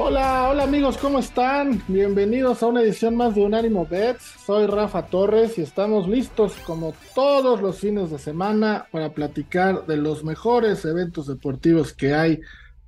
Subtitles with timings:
[0.00, 1.82] Hola, hola amigos, ¿cómo están?
[1.88, 4.22] Bienvenidos a una edición más de Unánimo Bets.
[4.46, 9.96] Soy Rafa Torres y estamos listos como todos los fines de semana para platicar de
[9.96, 12.40] los mejores eventos deportivos que hay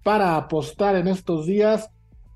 [0.05, 1.91] para apostar en estos días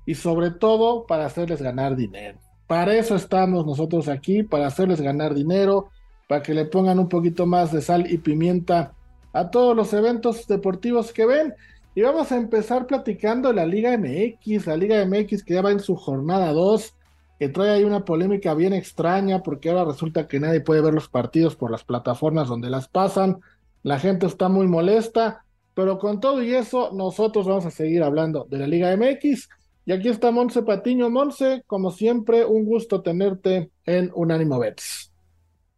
[0.05, 2.37] y sobre todo para hacerles ganar dinero.
[2.67, 5.89] Para eso estamos nosotros aquí, para hacerles ganar dinero,
[6.27, 8.91] para que le pongan un poquito más de sal y pimienta
[9.31, 11.53] a todos los eventos deportivos que ven.
[11.95, 15.79] Y vamos a empezar platicando la Liga MX, la Liga MX que ya va en
[15.79, 16.93] su jornada 2,
[17.39, 21.07] que trae ahí una polémica bien extraña porque ahora resulta que nadie puede ver los
[21.07, 23.39] partidos por las plataformas donde las pasan,
[23.81, 28.45] la gente está muy molesta, pero con todo y eso nosotros vamos a seguir hablando
[28.49, 29.47] de la Liga MX.
[29.85, 31.09] Y aquí está Monse Patiño.
[31.09, 35.04] Monse, como siempre, un gusto tenerte en Unánimo Bets.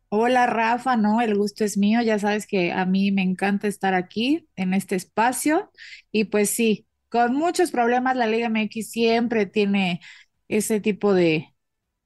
[0.09, 3.93] Hola Rafa, no, el gusto es mío, ya sabes que a mí me encanta estar
[3.93, 5.71] aquí en este espacio.
[6.11, 9.99] Y pues sí, con muchos problemas la Liga MX siempre tiene
[10.47, 11.53] ese tipo de,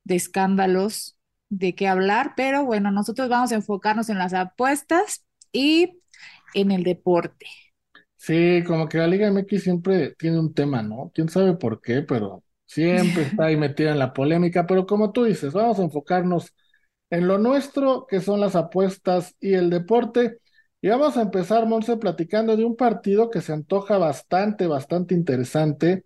[0.06, 1.18] de escándalos
[1.50, 6.02] de qué hablar, pero bueno, nosotros vamos a enfocarnos en las apuestas y
[6.56, 7.48] en el deporte.
[8.18, 11.12] Sí, como que la Liga MX siempre tiene un tema, ¿no?
[11.14, 15.24] Quién sabe por qué, pero siempre está ahí metida en la polémica, pero como tú
[15.24, 16.54] dices, vamos a enfocarnos
[17.12, 20.40] en lo nuestro, que son las apuestas y el deporte.
[20.81, 26.06] Y vamos a empezar, Monse, platicando de un partido que se antoja bastante, bastante interesante,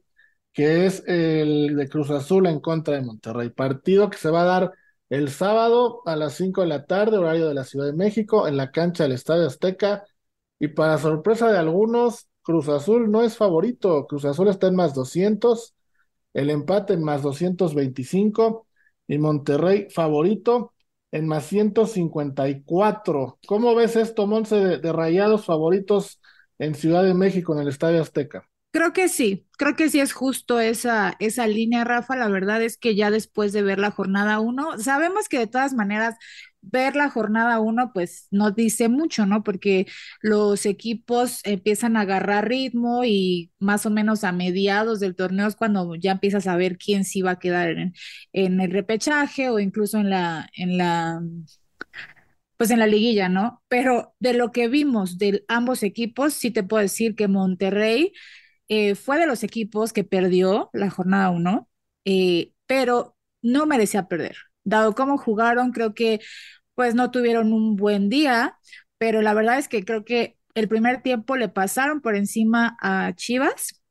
[0.53, 3.49] que es el de Cruz Azul en contra de Monterrey.
[3.51, 4.73] Partido que se va a dar
[5.09, 8.57] el sábado a las 5 de la tarde, horario de la Ciudad de México, en
[8.57, 10.03] la cancha del Estadio Azteca.
[10.59, 14.07] Y para sorpresa de algunos, Cruz Azul no es favorito.
[14.07, 15.75] Cruz Azul está en más 200,
[16.33, 18.67] el empate en más 225
[19.07, 20.73] y Monterrey favorito
[21.15, 23.39] en más 154.
[23.47, 26.19] ¿Cómo ves esto, Monse, de, rayados favoritos
[26.59, 28.49] en Ciudad de México, en el Estadio Azteca?
[28.71, 32.17] Creo que sí, creo que sí es justo esa, esa línea, Rafa.
[32.17, 35.73] La verdad es que ya después de ver la jornada uno, sabemos que de todas
[35.73, 36.15] maneras
[36.71, 39.43] ver la jornada uno, pues no dice mucho, ¿no?
[39.43, 39.87] Porque
[40.21, 45.55] los equipos empiezan a agarrar ritmo y más o menos a mediados del torneo es
[45.55, 47.93] cuando ya empiezas a ver quién sí va a quedar en,
[48.61, 51.21] el repechaje o incluso en la, en la,
[52.57, 53.63] pues en la liguilla, ¿no?
[53.67, 58.13] Pero de lo que vimos de ambos equipos, sí te puedo decir que Monterrey
[58.69, 61.69] eh, fue de los equipos que perdió la jornada uno,
[62.05, 66.21] eh, pero no merecía perder dado cómo jugaron, creo que
[66.75, 68.59] pues no tuvieron un buen día,
[68.97, 73.13] pero la verdad es que creo que el primer tiempo le pasaron por encima a
[73.15, 73.81] Chivas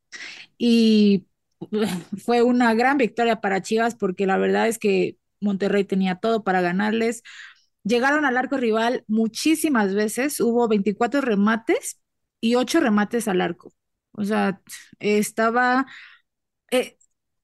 [0.59, 1.27] y
[2.25, 6.61] fue una gran victoria para Chivas porque la verdad es que Monterrey tenía todo para
[6.61, 7.23] ganarles.
[7.85, 12.01] Llegaron al arco rival muchísimas veces, hubo 24 remates
[12.41, 13.75] y 8 remates al arco.
[14.13, 14.61] O sea,
[15.01, 15.87] estaba...
[16.71, 16.99] Eh,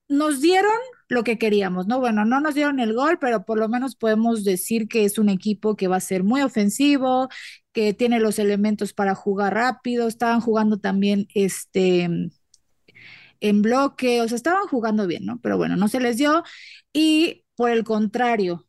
[0.09, 0.73] nos dieron
[1.11, 1.99] lo que queríamos, ¿no?
[2.01, 5.29] Bueno, no nos dieron el gol, pero por lo menos podemos decir que es un
[5.29, 7.29] equipo que va a ser muy ofensivo,
[7.73, 12.09] que tiene los elementos para jugar rápido, estaban jugando también este
[13.41, 15.41] en bloque, o sea, estaban jugando bien, ¿no?
[15.41, 16.45] Pero bueno, no se les dio.
[16.93, 18.69] Y por el contrario,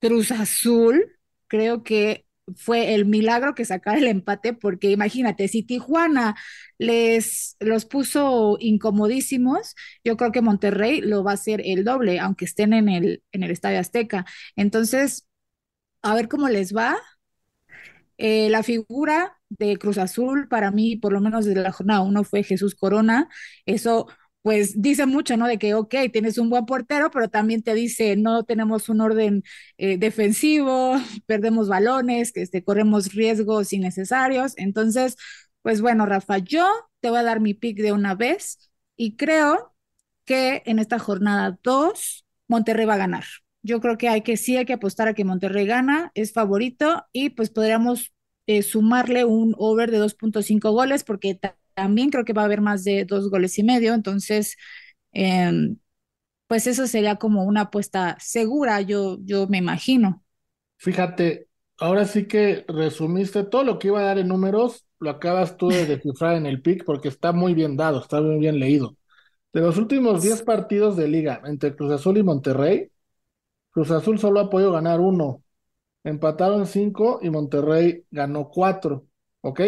[0.00, 1.04] Cruz Azul,
[1.48, 6.36] creo que fue el milagro que sacara el empate, porque imagínate, si Tijuana
[6.78, 9.74] les los puso incomodísimos,
[10.04, 13.42] yo creo que Monterrey lo va a hacer el doble, aunque estén en el, en
[13.42, 14.26] el Estadio Azteca.
[14.56, 15.26] Entonces,
[16.02, 16.96] a ver cómo les va.
[18.18, 22.24] Eh, la figura de Cruz Azul, para mí, por lo menos de la jornada uno,
[22.24, 23.28] fue Jesús Corona.
[23.66, 24.06] Eso
[24.44, 25.46] pues dice mucho, ¿no?
[25.48, 29.42] De que, ok, tienes un buen portero, pero también te dice, no tenemos un orden
[29.78, 30.96] eh, defensivo,
[31.26, 34.52] perdemos balones, que este, corremos riesgos innecesarios.
[34.58, 35.16] Entonces,
[35.62, 36.68] pues bueno, Rafa, yo
[37.00, 39.74] te voy a dar mi pick de una vez y creo
[40.26, 43.24] que en esta jornada 2, Monterrey va a ganar.
[43.62, 47.06] Yo creo que hay que sí hay que apostar a que Monterrey gana, es favorito
[47.14, 48.12] y pues podríamos
[48.46, 51.40] eh, sumarle un over de 2.5 goles porque
[51.74, 54.56] también creo que va a haber más de dos goles y medio, entonces,
[55.12, 55.78] em,
[56.48, 60.24] pues eso sería como una apuesta segura, yo, yo me imagino.
[60.78, 61.48] Fíjate,
[61.78, 65.68] ahora sí que resumiste todo lo que iba a dar en números, lo acabas tú
[65.68, 68.96] de descifrar en el pick porque está muy bien dado, está muy bien leído.
[69.52, 72.90] De los últimos 10 partidos de liga entre Cruz Azul y Monterrey,
[73.70, 75.42] Cruz Azul solo ha podido ganar uno.
[76.04, 79.06] Empataron cinco y Monterrey ganó cuatro.
[79.42, 79.60] ¿Ok?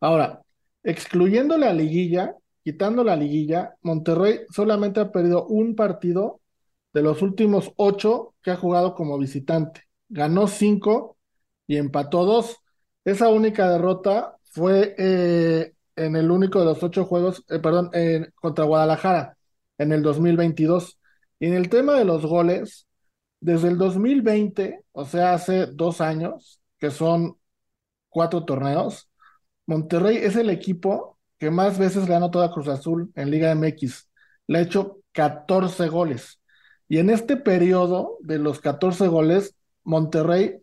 [0.00, 0.42] Ahora,
[0.82, 6.40] excluyendo la liguilla, quitando la liguilla, Monterrey solamente ha perdido un partido
[6.92, 9.82] de los últimos ocho que ha jugado como visitante.
[10.08, 11.16] Ganó cinco
[11.66, 12.58] y empató dos.
[13.04, 17.90] Esa única derrota fue eh, en el único de los ocho juegos, eh, perdón,
[18.36, 19.36] contra Guadalajara
[19.78, 20.98] en el 2022.
[21.40, 22.86] Y en el tema de los goles,
[23.40, 27.38] desde el 2020, o sea, hace dos años, que son
[28.08, 29.08] cuatro torneos,
[29.66, 33.50] Monterrey es el equipo que más veces le ha anotado a Cruz Azul en Liga
[33.50, 34.08] MX.
[34.46, 36.40] Le ha hecho 14 goles.
[36.88, 40.58] Y en este periodo de los 14 goles, Monterrey,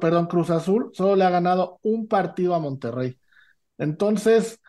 [0.00, 3.18] perdón, Cruz Azul solo le ha ganado un partido a Monterrey.
[3.78, 4.60] Entonces,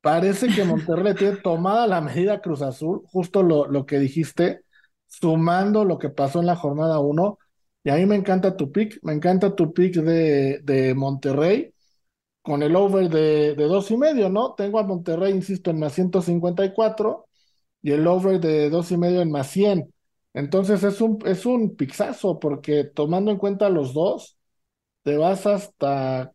[0.00, 4.62] parece que Monterrey le tiene tomada la medida Cruz Azul, justo lo, lo que dijiste,
[5.08, 7.38] sumando lo que pasó en la jornada 1.
[7.84, 11.73] Y a mí me encanta tu pick, me encanta tu pick de, de Monterrey
[12.44, 14.54] con el over de, de dos y medio, ¿no?
[14.54, 17.26] Tengo a Monterrey, insisto, en más 154
[17.82, 19.92] y el over de dos y medio en más 100.
[20.34, 24.38] Entonces es un, es un pixazo porque tomando en cuenta los dos,
[25.02, 26.32] te vas hasta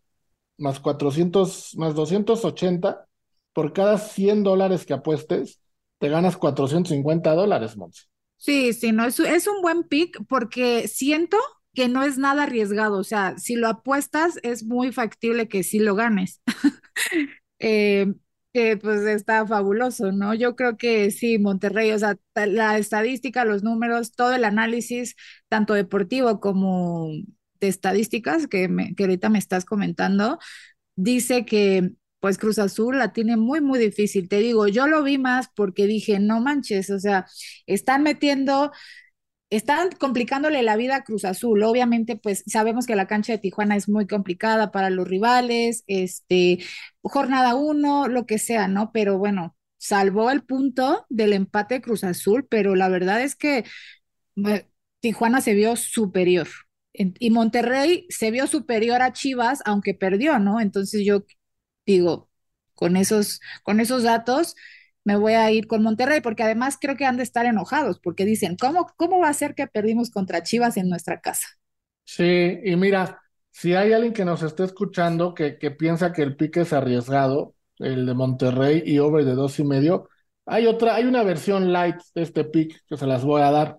[0.58, 3.08] más 400, más 280
[3.54, 5.62] por cada 100 dólares que apuestes,
[6.00, 8.04] te ganas 450 dólares, Monse.
[8.38, 11.38] Sí, sí, no, es, es un buen pick porque siento
[11.80, 15.80] que no es nada arriesgado, o sea, si lo apuestas es muy factible que sí
[15.80, 16.42] lo ganes.
[17.60, 18.14] eh,
[18.54, 20.34] que pues está fabuloso, ¿no?
[20.34, 25.16] Yo creo que sí, Monterrey, o sea, la estadística, los números, todo el análisis,
[25.48, 27.12] tanto deportivo como
[27.62, 28.68] de estadísticas que,
[28.98, 30.38] que ahorita me estás comentando,
[30.98, 34.28] dice que pues Cruz Azul la tiene muy, muy difícil.
[34.28, 37.26] Te digo, yo lo vi más porque dije, no manches, o sea,
[37.68, 38.72] están metiendo,
[39.50, 41.64] están complicándole la vida a Cruz Azul.
[41.64, 46.60] Obviamente, pues sabemos que la cancha de Tijuana es muy complicada para los rivales, este,
[47.02, 48.92] jornada uno, lo que sea, ¿no?
[48.92, 53.66] Pero bueno, salvó el punto del empate de Cruz Azul, pero la verdad es que
[54.48, 54.66] eh,
[55.00, 56.48] Tijuana se vio superior.
[56.94, 60.60] Y Monterrey se vio superior a Chivas, aunque perdió, ¿no?
[60.60, 61.24] Entonces yo
[61.86, 62.30] digo,
[62.76, 64.56] con esos, con esos datos
[65.06, 68.26] me voy a ir con Monterrey, porque además creo que han de estar enojados, porque
[68.26, 71.48] dicen, ¿cómo, cómo va a ser que perdimos contra Chivas en nuestra casa?
[72.06, 76.36] Sí, y mira, si hay alguien que nos esté escuchando que, que piensa que el
[76.36, 80.10] pique es arriesgado, el de Monterrey y over de dos y medio,
[80.46, 83.78] hay otra, hay una versión light de este pick que se las voy a dar,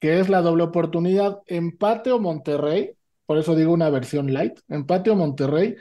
[0.00, 2.92] que es la doble oportunidad, empate o Monterrey,
[3.26, 5.76] por eso digo una versión light, empate o Monterrey,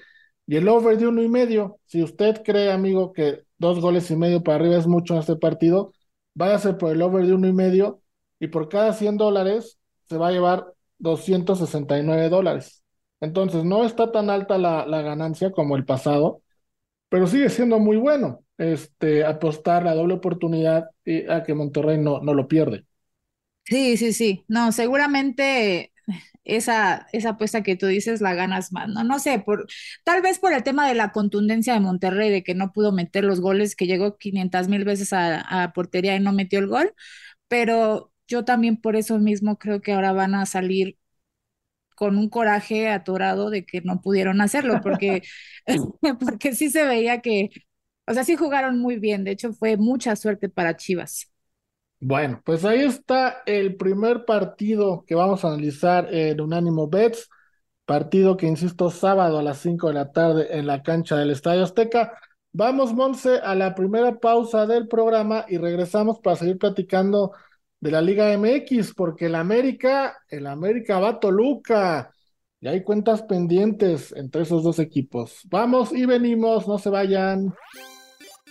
[0.47, 4.17] y el over de uno y medio, si usted cree, amigo, que dos goles y
[4.17, 5.93] medio para arriba es mucho en este partido,
[6.35, 8.01] váyase por el over de uno y medio
[8.39, 9.79] y por cada 100 dólares
[10.09, 12.83] se va a llevar 269 dólares.
[13.21, 16.41] Entonces, no está tan alta la, la ganancia como el pasado,
[17.09, 22.21] pero sigue siendo muy bueno este, apostar la doble oportunidad y a que Monterrey no,
[22.21, 22.85] no lo pierde.
[23.65, 24.43] Sí, sí, sí.
[24.47, 25.93] No, seguramente
[26.55, 29.03] esa, esa apuesta que tú dices la ganas más, ¿no?
[29.03, 29.67] No sé, por,
[30.03, 33.23] tal vez por el tema de la contundencia de Monterrey, de que no pudo meter
[33.23, 36.93] los goles, que llegó 500 mil veces a, a portería y no metió el gol,
[37.47, 40.97] pero yo también por eso mismo creo que ahora van a salir
[41.95, 45.23] con un coraje atorado de que no pudieron hacerlo, porque,
[46.19, 47.49] porque sí se veía que,
[48.07, 51.28] o sea, sí jugaron muy bien, de hecho fue mucha suerte para Chivas.
[52.01, 57.29] Bueno, pues ahí está el primer partido que vamos a analizar en Unánimo Bets,
[57.85, 61.63] partido que, insisto, sábado a las 5 de la tarde en la cancha del Estadio
[61.63, 62.13] Azteca.
[62.53, 67.33] Vamos, Monse, a la primera pausa del programa y regresamos para seguir platicando
[67.81, 72.13] de la Liga MX, porque el América, el América va a Toluca
[72.61, 75.41] y hay cuentas pendientes entre esos dos equipos.
[75.49, 77.53] Vamos y venimos, no se vayan.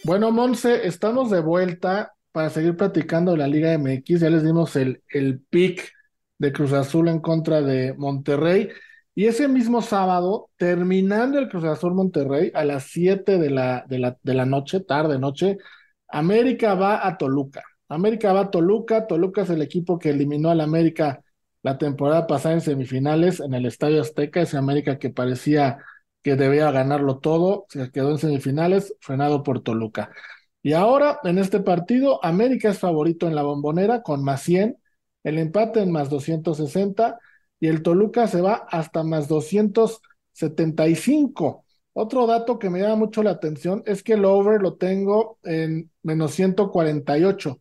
[0.04, 4.20] Bueno, Monse, estamos de vuelta para seguir platicando la Liga MX.
[4.20, 5.90] Ya les dimos el, el pick
[6.38, 8.68] de Cruz Azul en contra de Monterrey.
[9.12, 13.98] Y ese mismo sábado, terminando el Cruz Azul Monterrey a las 7 de la, de,
[13.98, 15.58] la, de la noche, tarde noche,
[16.06, 17.64] América va a Toluca.
[17.88, 19.08] América va a Toluca.
[19.08, 21.20] Toluca es el equipo que eliminó al América
[21.62, 24.42] la temporada pasada en semifinales en el Estadio Azteca.
[24.42, 25.78] Ese América que parecía
[26.22, 30.12] que debía ganarlo todo, se quedó en semifinales, frenado por Toluca.
[30.62, 34.78] Y ahora, en este partido, América es favorito en la bombonera con más 100,
[35.24, 37.18] el empate en más 260
[37.60, 41.64] y el Toluca se va hasta más 275.
[41.92, 45.90] Otro dato que me llama mucho la atención es que el over lo tengo en
[46.02, 47.60] menos 148.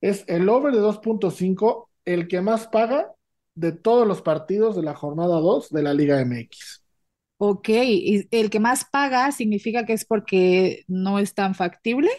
[0.00, 3.12] Es el over de 2.5 el que más paga
[3.54, 6.82] de todos los partidos de la jornada 2 de la Liga MX.
[7.36, 12.10] Ok, ¿y el que más paga significa que es porque no es tan factible?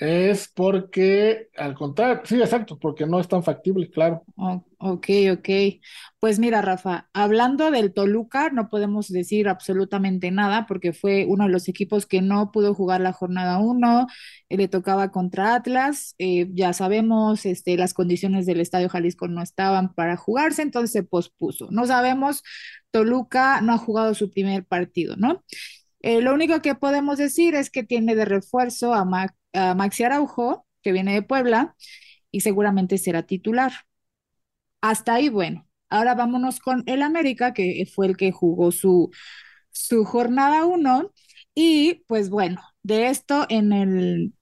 [0.00, 4.24] Es porque, al contrario, sí, exacto, porque no es tan factible, claro.
[4.36, 5.48] Oh, ok, ok.
[6.20, 11.50] Pues mira, Rafa, hablando del Toluca, no podemos decir absolutamente nada porque fue uno de
[11.50, 14.06] los equipos que no pudo jugar la jornada 1,
[14.48, 19.92] le tocaba contra Atlas, eh, ya sabemos, este, las condiciones del Estadio Jalisco no estaban
[19.92, 21.68] para jugarse, entonces se pospuso.
[21.70, 22.42] No sabemos,
[22.90, 25.44] Toluca no ha jugado su primer partido, ¿no?
[26.00, 29.04] Eh, lo único que podemos decir es que tiene de refuerzo a,
[29.74, 31.76] Maxi Araujo, que viene de Puebla,
[32.30, 33.72] y seguramente será titular.
[34.80, 35.66] Hasta ahí, bueno.
[35.88, 39.10] Ahora vámonos con el América, que fue el que jugó su,
[39.70, 41.12] su jornada 1.
[41.54, 44.34] Y pues bueno, de esto en el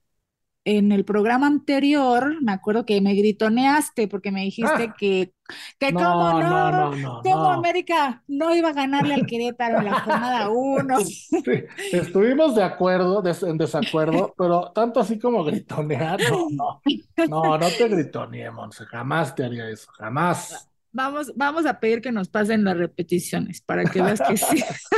[0.77, 5.33] en el programa anterior, me acuerdo que me gritoneaste porque me dijiste Ah, que,
[5.79, 7.51] que no, cómo no, no, cómo.
[7.51, 10.97] América no iba a ganarle al Querétaro en la jornada uno.
[11.43, 11.51] Sí,
[11.91, 16.83] estuvimos de acuerdo, des- en desacuerdo, pero tanto así como gritonear, no, no,
[17.25, 20.69] no, no te gritoneé, Monse, jamás te haría eso, jamás.
[20.91, 24.63] Vamos, vamos a pedir que nos pasen las repeticiones para que veas que sí.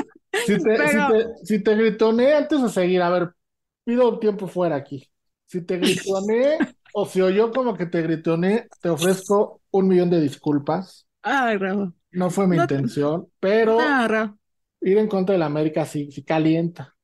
[0.43, 3.35] Si te, si te, si te gritoneé antes de seguir, a ver,
[3.83, 5.10] pido un tiempo fuera aquí.
[5.51, 6.53] Si te gritoneé
[6.91, 11.07] o si oyó como que te gritoneé, te ofrezco un millón de disculpas.
[11.23, 11.93] Ay, Rafa.
[12.11, 14.37] No fue mi No, intención, pero no, Rafa.
[14.81, 16.95] ir en contra de la América sí, sí calienta.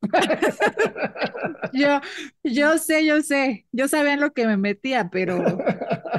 [1.72, 2.00] Yo,
[2.44, 3.68] yo sé, yo sé.
[3.72, 5.64] Yo sabía en lo que me metía, pero,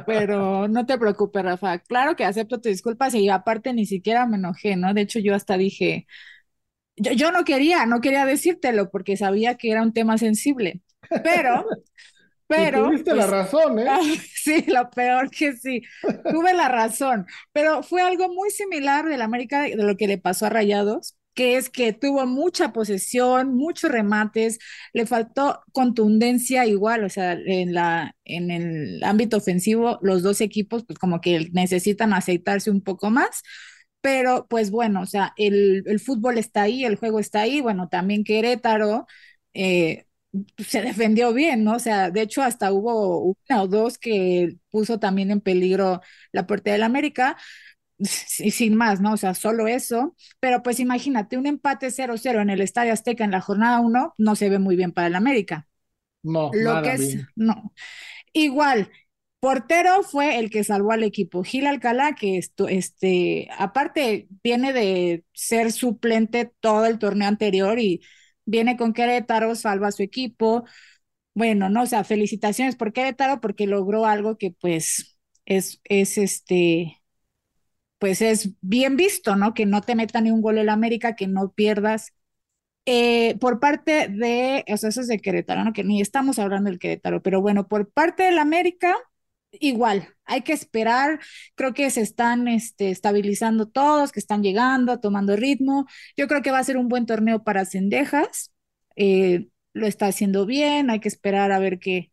[0.05, 1.79] pero no te preocupes, Rafa.
[1.81, 4.95] Claro que acepto tus disculpas y aparte ni siquiera me enojé, ¿no?
[4.95, 6.07] De hecho, yo hasta dije,
[6.97, 10.83] yo, yo no quería, no quería decírtelo porque sabía que era un tema sensible.
[11.23, 11.67] Pero,
[12.55, 13.87] Y pero, tuviste la pues, razón, ¿eh?
[13.89, 14.01] Ah,
[14.35, 15.83] sí, lo peor que sí,
[16.29, 20.47] tuve la razón, pero fue algo muy similar del América de lo que le pasó
[20.47, 24.59] a Rayados, que es que tuvo mucha posesión, muchos remates,
[24.93, 30.85] le faltó contundencia igual, o sea, en la, en el ámbito ofensivo, los dos equipos
[30.85, 33.43] pues como que necesitan aceitarse un poco más.
[34.01, 37.89] Pero pues bueno, o sea, el, el fútbol está ahí, el juego está ahí, bueno,
[37.89, 39.07] también Querétaro,
[39.55, 40.07] eh,
[40.59, 41.75] se defendió bien, ¿no?
[41.77, 46.01] O sea, de hecho hasta hubo una o dos que puso también en peligro
[46.33, 47.37] la puerta del América,
[48.39, 49.13] y sin más, ¿no?
[49.15, 53.33] O sea, solo eso, pero pues imagínate, un empate 0-0 en el Estadio Azteca en
[53.33, 55.69] la jornada 1 no se ve muy bien para el América.
[56.23, 57.29] No, Lo nada que es, bien.
[57.37, 57.73] no.
[58.33, 58.91] Igual,
[59.41, 61.45] portero fue el que salvó al equipo.
[61.45, 68.03] Gil Alcalá, que esto, este, aparte viene de ser suplente todo el torneo anterior y
[68.49, 70.65] viene con Querétaro, salva a su equipo.
[71.35, 77.03] Bueno, no, o sea, felicitaciones por Querétaro porque logró algo que pues es, es este,
[77.99, 79.55] pues es bien visto, ¿no?
[79.55, 82.13] Que no te meta ni un gol el América, que no pierdas.
[82.87, 85.73] Eh, por parte de, o sea, eso es de Querétaro, ¿no?
[85.75, 88.97] Que ni estamos hablando del Querétaro, pero bueno, por parte del América,
[89.53, 91.21] igual, hay que esperar,
[91.55, 95.87] creo que se están este, estabilizando todos, que están llegando, tomando ritmo.
[96.17, 98.53] Yo creo que va a ser un buen torneo para Cendejas,
[98.97, 102.11] eh, lo está haciendo bien, hay que esperar a ver qué,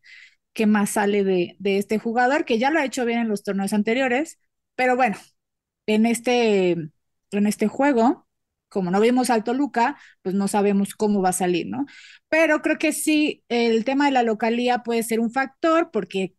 [0.54, 3.42] qué más sale de, de este jugador, que ya lo ha hecho bien en los
[3.44, 4.38] torneos anteriores,
[4.76, 5.16] pero bueno,
[5.86, 8.26] en este, en este juego,
[8.68, 11.86] como no vimos al Toluca, pues no sabemos cómo va a salir, ¿no?
[12.28, 16.34] Pero creo que sí, el tema de la localía puede ser un factor porque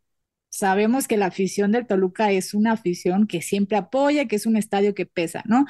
[0.58, 4.58] sabemos que la afición del Toluca es una afición que siempre apoya, que es un
[4.58, 5.66] estadio que pesa, ¿no?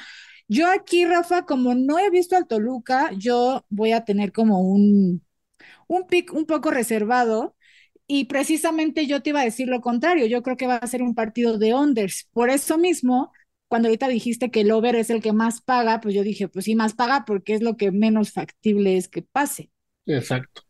[0.48, 5.22] Yo aquí, Rafa, como no he visto al Toluca, yo voy a tener como un,
[5.88, 7.54] un pick un poco reservado
[8.06, 11.02] y precisamente yo te iba a decir lo contrario, yo creo que va a ser
[11.02, 12.26] un partido de unders.
[12.32, 13.32] Por eso mismo,
[13.68, 16.64] cuando ahorita dijiste que el over es el que más paga, pues yo dije, pues
[16.64, 19.70] sí, más paga porque es lo que menos factible es que pase.
[20.06, 20.67] Exacto.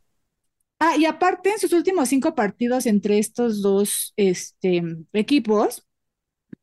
[0.80, 4.82] Ah, y aparte, en sus últimos cinco partidos entre estos dos este,
[5.12, 5.84] equipos,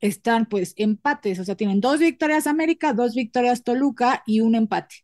[0.02, 4.96] están pues empates, o sea, tienen dos victorias América, dos victorias Toluca y un empate.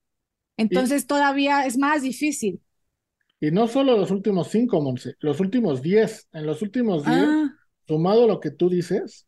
[0.70, 2.62] Y, Entonces todavía es más difícil.
[3.39, 6.27] y no solo los últimos cinco, Monse, los últimos diez.
[6.32, 7.50] En los últimos diez, Ah,
[7.88, 9.27] sumado lo que tú dices,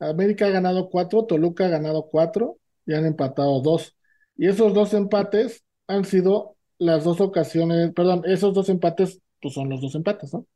[0.00, 3.96] América ha ganado cuatro, Toluca ha ganado cuatro y han empatado dos.
[4.36, 9.68] Y esos dos empates han sido las dos ocasiones, perdón, esos dos empates, pues son
[9.68, 10.46] los dos empates, ¿no?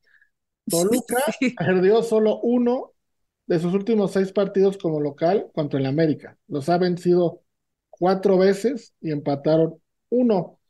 [0.69, 1.55] Toluca sí.
[1.57, 2.93] perdió solo uno
[3.47, 6.39] de sus últimos seis partidos como local contra el América.
[6.49, 7.43] Los ha vencido
[7.91, 10.61] cuatro veces y empataron uno.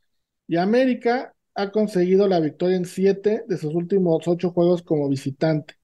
[0.47, 5.75] Y América ha conseguido la victoria en siete de sus últimos ocho juegos como visitante.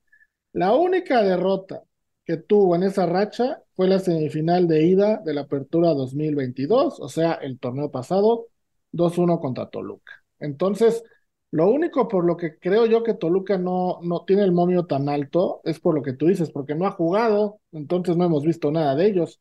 [0.53, 1.83] La única derrota
[2.25, 7.09] que tuvo en esa racha fue la semifinal de ida de la Apertura 2022, o
[7.09, 8.47] sea, el torneo pasado,
[8.91, 10.13] 2-1 contra Toluca.
[10.39, 11.03] Entonces,
[11.51, 15.10] lo único por lo que creo yo que Toluca no, no tiene el momio tan
[15.10, 18.72] alto es por lo que tú dices, porque no ha jugado, entonces no hemos visto
[18.72, 19.39] nada de ellos.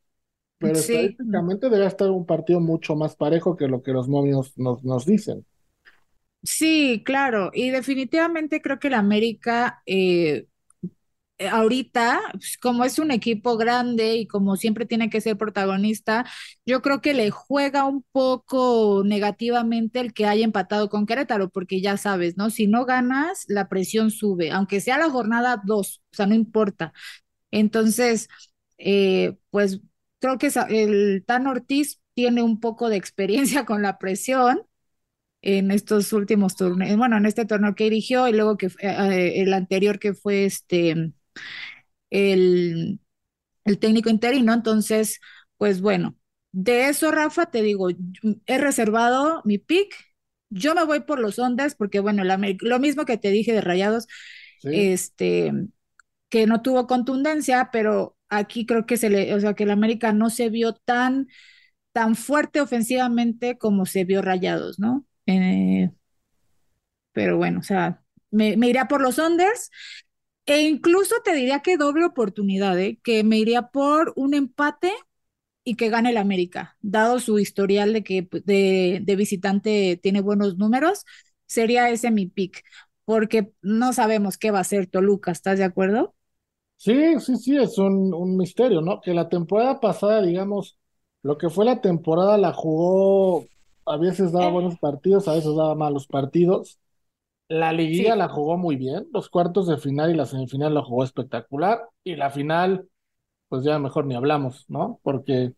[0.61, 0.81] Pero Sí.
[0.81, 5.07] estadísticamente debe estar un partido mucho más parejo que lo que los momios nos, nos
[5.07, 5.47] dicen.
[6.43, 10.47] Sí, claro, y definitivamente creo que el América eh, eh,
[11.39, 16.25] ahorita, pues, como es un equipo grande y como siempre tiene que ser protagonista,
[16.65, 21.81] yo creo que le juega un poco negativamente el que haya empatado con Querétaro, porque
[21.81, 22.51] ya sabes, ¿no?
[22.51, 26.93] Si no ganas, la presión sube, aunque sea la jornada dos, o sea, no importa.
[27.51, 28.29] Entonces,
[28.79, 29.81] eh, pues
[30.21, 34.63] creo que el Tan Ortiz tiene un poco de experiencia con la presión
[35.43, 39.53] en estos últimos torneos, bueno, en este torneo que dirigió y luego que eh, el
[39.55, 41.13] anterior que fue este
[42.11, 43.01] el,
[43.65, 44.53] el técnico interino.
[44.55, 45.21] Entonces,
[45.59, 46.17] pues bueno,
[46.53, 47.89] de eso, Rafa, te digo,
[48.47, 49.95] he reservado mi pick.
[50.51, 53.61] Yo me voy por los Ondas porque, bueno, la lo mismo que te dije de
[53.61, 54.07] Rayados,
[54.59, 54.93] ¿sí?
[54.93, 55.53] este,
[56.29, 60.13] que no tuvo contundencia, pero aquí creo que se le, o sea, que el América
[60.13, 61.29] no se vio tan,
[61.93, 65.07] tan fuerte ofensivamente como se vio Rayados, ¿no?
[65.27, 65.91] Eh,
[67.13, 69.71] pero bueno, o sea, me, me iría por los Onders
[70.47, 72.99] e incluso te diría que doble oportunidad, ¿eh?
[73.03, 74.93] Que me iría por un empate
[75.65, 80.21] y que gane el América, dado su historial de que pues, de, de visitante tiene
[80.23, 81.05] buenos números,
[81.47, 82.65] sería ese mi pick,
[83.05, 86.15] porque no sabemos qué va a hacer Toluca, ¿estás de acuerdo?
[86.79, 89.01] Sí, sí, sí, es un, un misterio, ¿no?
[89.01, 90.79] Que la temporada pasada, digamos,
[91.23, 93.49] lo que fue la temporada la jugó,
[93.87, 96.79] a veces daba buenos partidos, a veces daba malos partidos.
[97.49, 100.83] La liguilla Sí, la jugó muy bien, los cuartos de final y la semifinal la
[100.83, 102.89] jugó espectacular, y la final,
[103.49, 105.01] pues ya mejor ni hablamos, ¿no?
[105.03, 105.55] Porque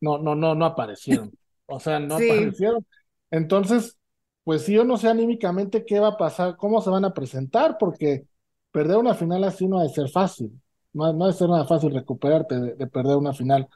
[0.00, 1.34] no, no, no, no aparecieron.
[1.66, 2.86] O sea, no sí, aparecieron.
[3.30, 3.98] Entonces,
[4.44, 7.76] pues sí, yo no sé anímicamente qué va a pasar, cómo se van a presentar,
[7.78, 8.26] porque
[8.72, 10.52] perder una final así no ha de ser fácil.
[10.92, 13.68] No, no ha de ser nada fácil recuperarte de, de perder una final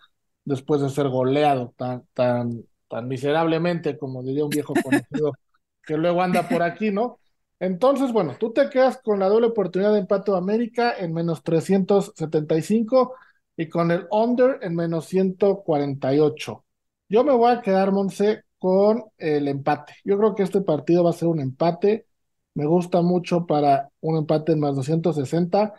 [0.45, 5.39] después de ser goleado tan, tan, tan miserablemente, como diría un viejo conocido
[5.87, 7.20] que luego anda por aquí, ¿no?
[7.61, 11.43] Entonces, bueno, tú te quedas con la doble oportunidad de empate de América en menos
[11.45, 13.15] 375
[13.57, 16.65] y con el under en menos 148.
[17.11, 19.95] Yo me voy a quedar, Monse, con el empate.
[20.05, 22.07] Yo creo que este partido va a ser un empate.
[22.55, 25.75] Me gusta mucho para un empate en más 260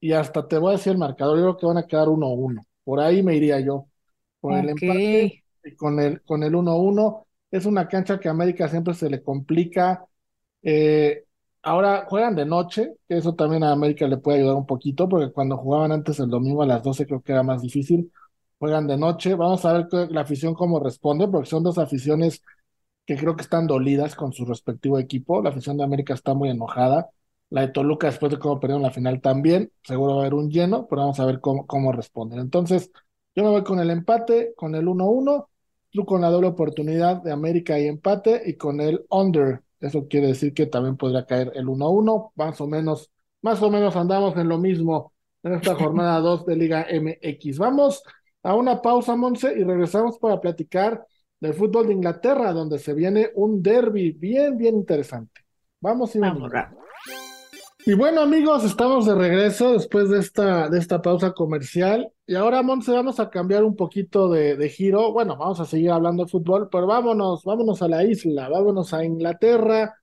[0.00, 1.38] y hasta te voy a decir el marcador.
[1.38, 2.62] Yo creo que van a quedar 1-1.
[2.82, 3.86] Por ahí me iría yo.
[4.40, 7.26] Por el empate y con el, con el 1-1.
[7.52, 10.06] Es una cancha que a América siempre se le complica.
[10.62, 11.24] Eh,
[11.62, 15.32] ahora juegan de noche, que eso también a América le puede ayudar un poquito, porque
[15.32, 18.12] cuando jugaban antes el domingo a las 12 creo que era más difícil.
[18.58, 19.34] Juegan de noche.
[19.34, 22.42] Vamos a ver la afición cómo responde, porque son dos aficiones
[23.06, 25.42] que creo que están dolidas con su respectivo equipo.
[25.42, 27.10] La afición de América está muy enojada.
[27.50, 30.50] La de Toluca, después de cómo perdieron la final también, seguro va a haber un
[30.50, 32.38] lleno, pero vamos a ver cómo, cómo responden.
[32.40, 32.92] Entonces,
[33.34, 35.48] yo me voy con el empate, con el 1-1,
[35.90, 39.62] tú con la doble oportunidad de América y empate, y con el under.
[39.80, 43.10] Eso quiere decir que también podría caer el 1-1, más o menos,
[43.42, 45.12] más o menos andamos en lo mismo
[45.42, 47.58] en esta jornada 2 de Liga MX.
[47.58, 48.02] Vamos
[48.42, 51.06] a una pausa, Monse, y regresamos para platicar
[51.40, 55.40] del fútbol de Inglaterra, donde se viene un derby bien, bien interesante.
[55.80, 56.89] Vamos y vamos, venimos.
[57.86, 62.12] Y bueno, amigos, estamos de regreso después de esta, de esta pausa comercial.
[62.26, 65.12] Y ahora, Monse, vamos a cambiar un poquito de, de giro.
[65.12, 69.04] Bueno, vamos a seguir hablando de fútbol, pero vámonos, vámonos a la isla, vámonos a
[69.04, 69.96] Inglaterra,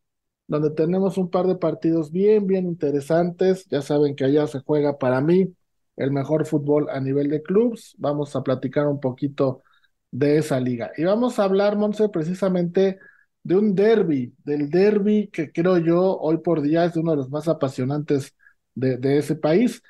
[0.48, 3.66] donde tenemos un par de partidos bien, bien interesantes.
[3.70, 5.54] Ya saben que allá se juega para mí
[5.96, 7.96] el mejor fútbol a nivel de clubs.
[8.00, 9.64] Vamos a platicar un poquito
[10.12, 10.92] de esa liga.
[10.98, 13.00] Y vamos a hablar, Monse, precisamente
[13.48, 17.30] de un derby, del derby que creo yo hoy por día es uno de los
[17.30, 18.36] más apasionantes
[18.76, 19.82] de, de ese país.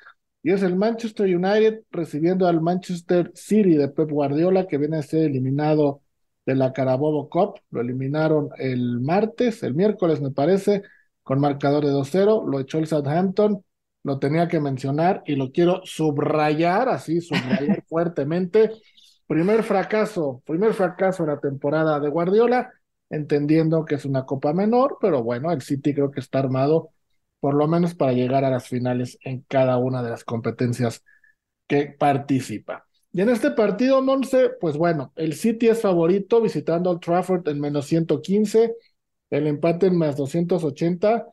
[0.44, 5.02] Y es el Manchester United recibiendo al Manchester City de Pep Guardiola, que viene a
[5.02, 6.02] ser eliminado
[6.46, 7.60] de la Carabobo Cup.
[7.70, 10.82] Lo eliminaron el martes, el miércoles me parece,
[11.24, 12.44] con marcador de 2-0.
[12.48, 13.64] Lo echó el Southampton.
[14.04, 18.70] Lo tenía que mencionar y lo quiero subrayar, así, subrayar fuertemente.
[19.26, 22.72] Primer fracaso, primer fracaso en la temporada de Guardiola,
[23.10, 26.90] entendiendo que es una copa menor, pero bueno, el City creo que está armado
[27.40, 31.04] por lo menos para llegar a las finales en cada una de las competencias
[31.66, 32.86] que participa.
[33.12, 37.60] Y en este partido, Monse, pues bueno, el City es favorito visitando al Trafford en
[37.60, 38.74] menos 115,
[39.30, 41.26] el empate en más 280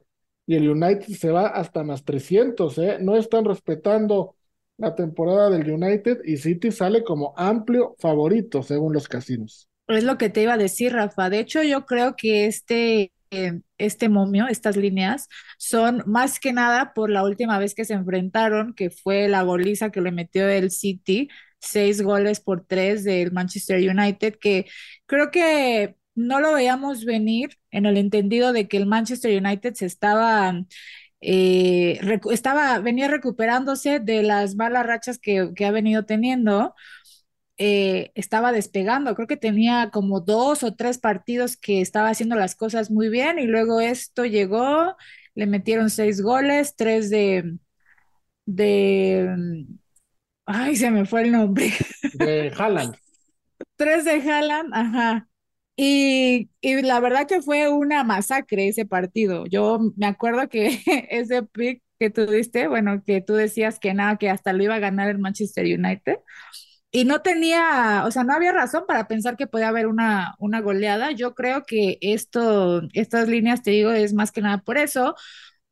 [0.48, 2.98] y el United se va hasta más 300, ¿eh?
[3.02, 4.36] No están respetando
[4.78, 9.70] la temporada del United y City sale como amplio favorito según los casinos.
[9.88, 11.30] Es lo que te iba a decir, Rafa.
[11.30, 15.28] De hecho, yo creo que este, eh, este momio, estas líneas,
[15.60, 19.92] son más que nada por la última vez que se enfrentaron, que fue la goliza
[19.92, 24.66] que le metió el City, seis goles por tres del Manchester United, que
[25.06, 29.86] creo que no lo veíamos venir en el entendido de que el Manchester United se
[29.86, 30.54] estaba
[31.22, 32.00] eh,
[32.32, 36.76] estaba, venía recuperándose de las malas rachas que, que ha venido teniendo
[37.58, 39.16] eh, estaba despegando.
[39.16, 43.40] Creo que tenía como dos o tres partidos que estaba haciendo las cosas muy bien
[43.40, 44.96] y luego esto llegó,
[45.36, 47.58] le metieron seis goles, tres de,
[48.46, 49.66] de,
[50.46, 51.72] ay, se me fue el nombre.
[52.14, 52.96] De Haaland.
[53.78, 55.30] tres de Haaland, ajá.
[55.78, 59.46] Y, y, la verdad que fue una masacre ese partido.
[59.46, 64.18] Yo me acuerdo que ese pick que tú diste, bueno, que tú decías que nada,
[64.18, 66.18] que hasta lo iba a ganar el Manchester United
[66.96, 70.62] y no tenía, o sea, no había razón para pensar que podía haber una, una
[70.62, 71.12] goleada.
[71.12, 75.16] Yo creo que esto, estas líneas, te digo, es más que nada por eso,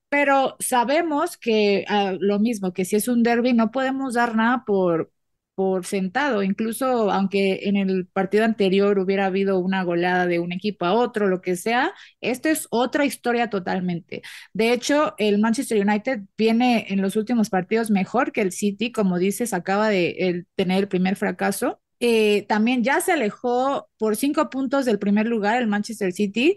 [0.10, 4.66] pero sabemos que ah, lo mismo, que si es un derby, no podemos dar nada
[4.68, 5.13] por,
[5.56, 10.86] por sentado, incluso aunque en el partido anterior hubiera habido una goleada de un equipo
[10.86, 14.22] a otro, lo que sea, esto es otra historia totalmente.
[14.54, 19.20] De hecho, el Manchester United viene en los últimos partidos mejor que el City, como
[19.20, 21.80] dices, acaba de tener el primer fracaso.
[22.00, 26.56] Eh, también ya se alejó por cinco puntos del primer lugar el Manchester City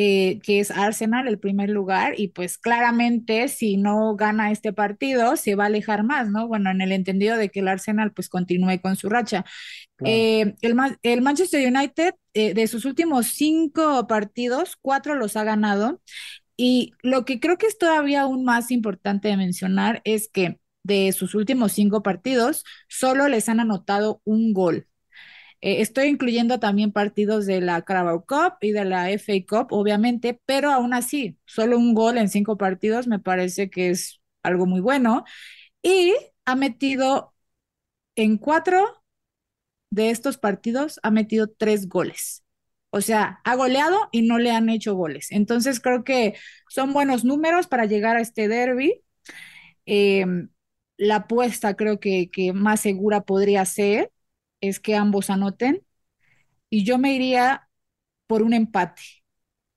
[0.00, 5.36] eh, que es Arsenal el primer lugar, y pues claramente si no gana este partido
[5.36, 6.46] se va a alejar más, ¿no?
[6.46, 9.44] Bueno, en el entendido de que el Arsenal pues continúe con su racha.
[10.04, 16.00] Eh, el, el, Manchester United, eh, de sus últimos cinco partidos, cuatro los ha ganado,
[16.56, 21.12] y lo que creo que es todavía aún más importante de mencionar es que de
[21.12, 24.87] sus últimos cinco partidos, solo les han anotado un gol.
[25.60, 30.40] Eh, estoy incluyendo también partidos de la Carabao Cup y de la FA Cup, obviamente,
[30.46, 34.80] pero aún así, solo un gol en cinco partidos me parece que es algo muy
[34.80, 35.24] bueno.
[35.82, 36.14] Y
[36.46, 37.34] ha metido
[38.16, 39.02] en cuatro
[39.90, 42.44] de estos partidos, ha metido tres goles.
[42.90, 45.28] O sea, ha goleado y no le han hecho goles.
[45.30, 46.34] Entonces creo que
[46.68, 49.02] son buenos números para llegar a este derby.
[49.86, 50.50] Em,
[50.96, 54.12] la apuesta creo que, que más segura podría ser
[54.60, 55.84] es que ambos anoten
[56.70, 57.68] y yo me iría
[58.26, 59.02] por un empate,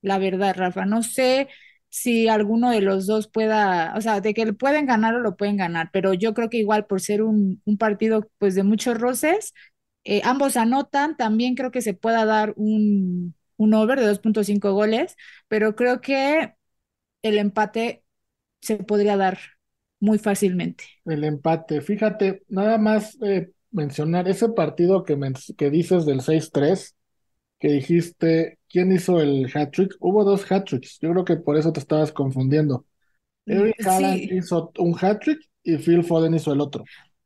[0.02, 0.86] la verdad, Rafa.
[0.86, 1.50] No sé
[1.90, 5.58] si alguno de los dos pueda, o sea, de que pueden ganar o lo pueden
[5.58, 9.54] ganar, pero yo creo que igual por ser un, partido pues de muchos roces,
[10.04, 15.16] eh, ambos anotan, también creo que se pueda dar un, un over de 2.5 goles,
[15.48, 16.54] pero creo que
[17.22, 18.04] el empate
[18.62, 19.40] se podría dar
[20.00, 20.86] muy fácilmente.
[21.06, 25.18] El empate, fíjate, nada más eh, mencionar ese partido que,
[25.58, 26.96] que dices del 6-3,
[27.60, 29.96] que dijiste, ¿quién hizo el hat-trick?
[30.00, 32.86] Hubo dos hat-tricks, yo creo que por eso te estabas confundiendo.
[33.46, 36.84] Mm, Eric Haaland hizo un hat-trick y Phil Foden hizo el otro.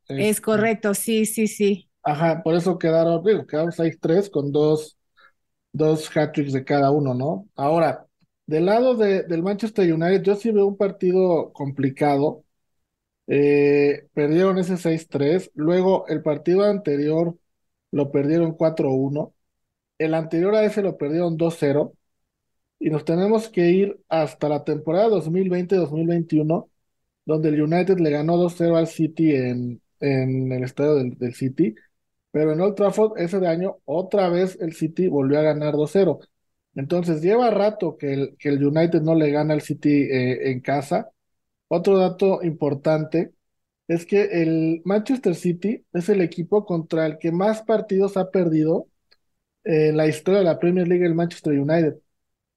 [0.08, 1.88] Es este, correcto, sí, sí, sí.
[2.02, 4.96] Ajá, por eso quedaron, digo, quedaron 6-3 con dos,
[5.72, 7.48] dos hat-tricks de cada uno, ¿no?
[7.56, 8.06] Ahora,
[8.46, 12.44] del lado de, del Manchester United, yo sí veo un partido complicado
[13.26, 15.50] eh, perdieron ese 6-3.
[15.54, 17.36] Luego el partido anterior
[17.90, 19.34] lo perdieron 4-1.
[19.98, 21.92] El anterior a ese lo perdieron 2-0.
[22.78, 26.68] Y nos tenemos que ir hasta la temporada 2020-2021,
[27.24, 31.74] donde el United le ganó 2-0 al City en, en el estadio del, City.
[32.30, 36.20] Pero en Old Trafford ese año, otra vez el City volvió a ganar 2-0.
[36.74, 40.60] Entonces lleva rato que el, que el United no le gana al City eh, en
[40.60, 41.10] casa
[41.68, 43.32] otro dato importante
[43.88, 48.88] es que el Manchester City es el equipo contra el que más partidos ha perdido
[49.64, 51.96] en la historia de la Premier League, el Manchester United.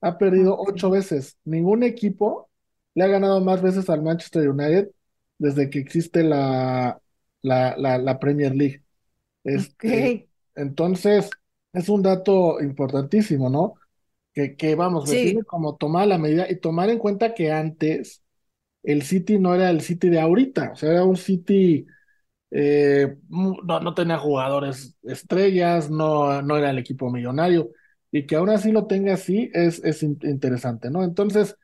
[0.01, 1.37] Ha perdido ocho veces.
[1.43, 2.49] Ningún equipo
[2.95, 4.91] le ha ganado más veces al Manchester United
[5.37, 7.01] desde que existe la,
[7.41, 8.83] la, la, Premier League.
[9.43, 11.29] Este, entonces,
[11.73, 13.75] es un dato importantísimo, ¿no?
[14.33, 15.37] Que, que vamos, sí.
[15.47, 18.21] como tomar la medida y tomar en cuenta que antes
[18.83, 21.85] el City no era el City de ahorita, o sea, era un City,
[22.51, 27.71] eh, no, no tenía jugadores estrellas, no, no era el equipo millonario,
[28.11, 31.03] y que aún así lo tenga así es, es interesante, ¿no?
[31.03, 31.55] Entonces,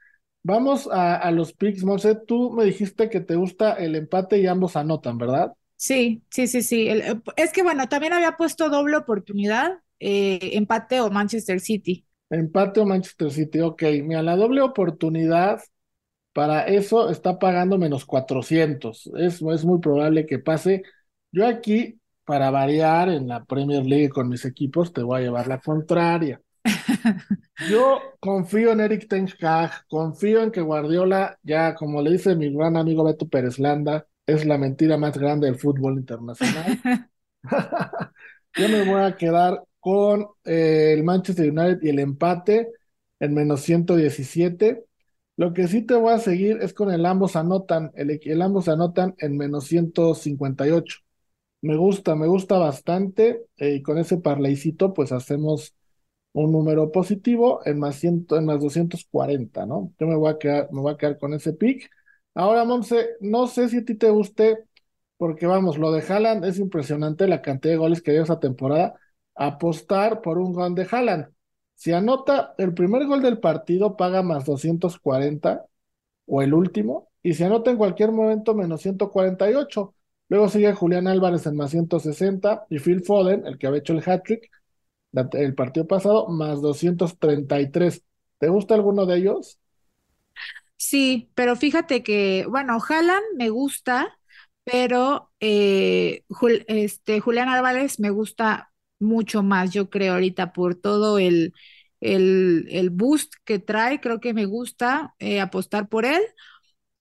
[0.44, 4.76] vamos a, los picks, Monse, tú me dijiste que te gusta el empate y ambos
[4.76, 5.54] anotan, ¿verdad?
[5.76, 6.88] Sí, sí, sí, sí.
[7.36, 12.06] Es que bueno, también había puesto doble oportunidad, eh, empate o Manchester City.
[12.30, 13.84] Empate o Manchester City, ok.
[14.04, 15.62] Mira, la doble oportunidad
[16.36, 19.10] Para eso está pagando menos 400.
[19.16, 20.84] Es, es muy probable que pase.
[21.32, 25.48] Yo aquí, para variar en la Premier League con mis equipos, te voy a llevar
[25.48, 26.42] la contraria.
[27.70, 32.54] Yo confío en Eric Ten Hag, confío en que Guardiola, ya como le dice mi
[32.54, 36.82] gran amigo Beto Pérez Landa, es la mentira más grande del fútbol internacional.
[38.58, 42.74] Yo me voy a quedar con eh, el Manchester United y el empate
[43.22, 44.84] en menos 117.
[45.38, 48.70] Lo que sí te voy a seguir es con el ambos anotan, el, el ambos
[48.70, 51.00] anotan en menos 158.
[51.62, 55.76] Me gusta, me gusta bastante eh, y con ese parlaycito pues hacemos
[56.34, 59.94] un número positivo en más, ciento, en más 240, ¿no?
[60.00, 61.90] Yo me voy a quedar, me voy a quedar con ese pick.
[62.36, 64.60] Ahora, Monse, no sé si a ti te guste,
[65.18, 68.96] porque vamos, lo de Haaland es impresionante la cantidad de goles que dio esa temporada.
[69.36, 71.35] Apostar por un gol de Haaland.
[71.76, 75.66] Si anota el primer gol del partido, paga más 240,
[76.28, 79.96] o el último, y si anota en cualquier momento, menos 148.
[80.30, 84.04] Luego sigue Julián Álvarez en más 160 y Phil Foden, el que había hecho el
[84.06, 84.50] hat-trick,
[85.34, 88.04] el partido pasado, más 233.
[88.40, 89.60] ¿Te gusta alguno de ellos?
[90.78, 94.20] Sí, pero fíjate que, bueno, Haaland me gusta,
[94.64, 96.24] pero eh,
[96.68, 101.54] este, Julián Álvarez me gusta mucho más, yo creo, ahorita por todo el,
[102.02, 106.22] el, el boost que trae, creo que me gusta eh, apostar por él.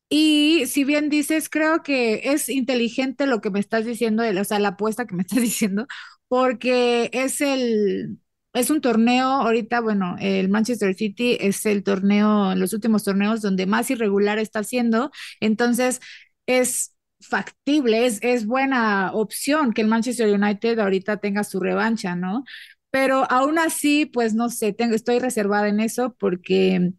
[0.08, 4.58] Y si bien dices, creo que es inteligente lo que me estás diciendo, o sea,
[4.60, 5.86] la apuesta que me estás diciendo,
[6.28, 8.18] porque es el,
[8.52, 13.66] es un torneo, ahorita, bueno, el Manchester City es el torneo, los últimos torneos donde
[13.66, 16.00] más irregular está haciendo, entonces
[16.46, 16.93] es
[17.26, 22.44] factible, es, es buena opción que el Manchester United ahorita tenga su revancha, ¿no?
[22.90, 26.92] Pero aún así, pues no sé, tengo, estoy reservada en eso porque,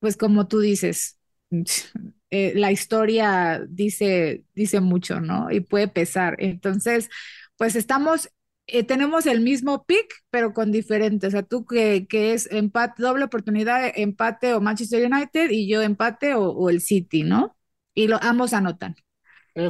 [0.00, 1.18] pues como tú dices,
[2.30, 5.50] eh, la historia dice, dice mucho, ¿no?
[5.50, 6.36] Y puede pesar.
[6.38, 7.10] Entonces,
[7.56, 8.30] pues estamos,
[8.66, 11.28] eh, tenemos el mismo pick, pero con diferentes.
[11.28, 15.82] O sea, tú que, que es empate, doble oportunidad, empate o Manchester United y yo
[15.82, 17.56] empate o, el City, ¿no?
[17.94, 18.94] Y lo, ambos anotan.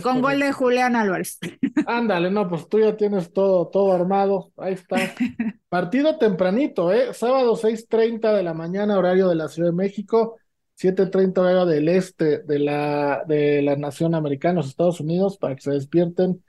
[0.03, 1.39] Con gol de Julián Álvarez.
[1.87, 4.53] Ándale, no, pues tú ya tienes todo, todo armado.
[4.57, 4.97] Ahí está.
[5.69, 7.15] Partido tempranito, ¿eh?
[7.15, 10.37] Sábado 6:30 de la mañana, horario de la Ciudad de México.
[10.75, 15.63] 7:30 horario del este de la, de la nación americana, los Estados Unidos, para que
[15.63, 16.43] se despierten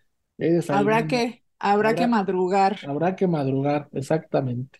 [0.69, 2.79] Habrá que, habrá, que madrugar.
[2.87, 4.79] Habrá que madrugar, exactamente.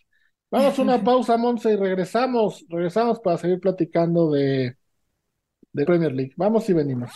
[0.50, 2.66] Vamos a una pausa, Monse, y regresamos.
[2.70, 4.76] Regresamos para seguir platicando de,
[5.72, 6.34] de Premier League.
[6.36, 7.12] Vamos y venimos.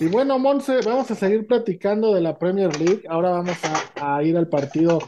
[0.00, 3.02] Y bueno, Monse, vamos a seguir platicando de la Premier League.
[3.08, 3.56] Ahora vamos
[4.00, 5.00] a, ir al partido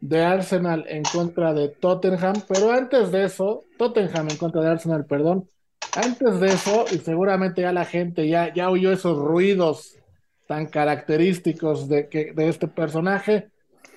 [0.00, 2.36] de Arsenal en contra de Tottenham.
[2.48, 5.46] Pero antes de eso, Tottenham en contra de Arsenal, perdón.
[5.94, 9.98] Antes de eso, y seguramente ya la gente ya, ya oyó esos ruidos
[10.46, 13.50] tan característicos de, que, de este personaje.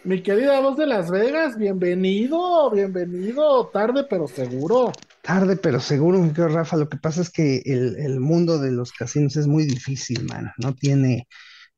[0.04, 4.92] Mi querida voz de Las Vegas, bienvenido, bienvenido, tarde pero seguro.
[5.24, 6.76] Tarde pero seguro, mi querido Rafa.
[6.76, 10.52] Lo que pasa es que el, el mundo de los casinos es muy difícil, man.
[10.58, 11.28] No tiene,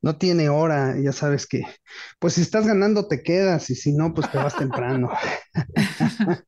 [0.02, 1.64] no tiene hora, ya sabes que,
[2.20, 5.10] pues si estás ganando te quedas y si no, pues te vas temprano.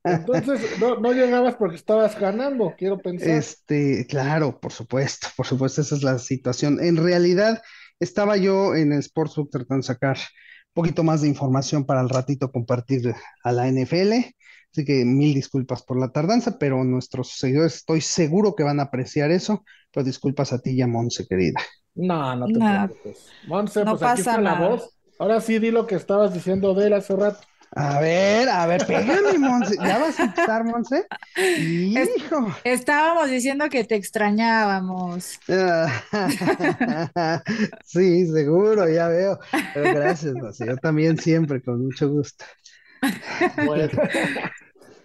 [0.04, 3.28] Entonces, no, no, llegabas porque estabas ganando, quiero pensar.
[3.28, 6.78] Este, claro, por supuesto, por supuesto, esa es la situación.
[6.80, 7.62] En realidad,
[8.00, 12.08] estaba yo en el Sportsbook tratando de sacar un poquito más de información para el
[12.08, 14.34] ratito compartir a la NFL.
[14.72, 18.84] Así que mil disculpas por la tardanza, pero nuestros seguidores estoy seguro que van a
[18.84, 19.64] apreciar eso.
[19.92, 21.60] Pero disculpas a ti y a Monse, querida.
[21.94, 23.26] No, no te preocupes.
[23.46, 24.90] Monse, pues aquí está la voz.
[25.18, 27.40] Ahora sí di lo que estabas diciendo de él hace rato.
[27.72, 29.76] A ver, a ver, pégame, Monse.
[29.76, 31.06] ¿Ya vas a empezar, Monse?
[31.36, 32.54] Hijo.
[32.64, 35.38] Estábamos diciendo que te extrañábamos.
[37.84, 39.38] sí, seguro, ya veo.
[39.74, 40.66] Pero gracias, Monse.
[40.66, 42.44] Yo también siempre, con mucho gusto.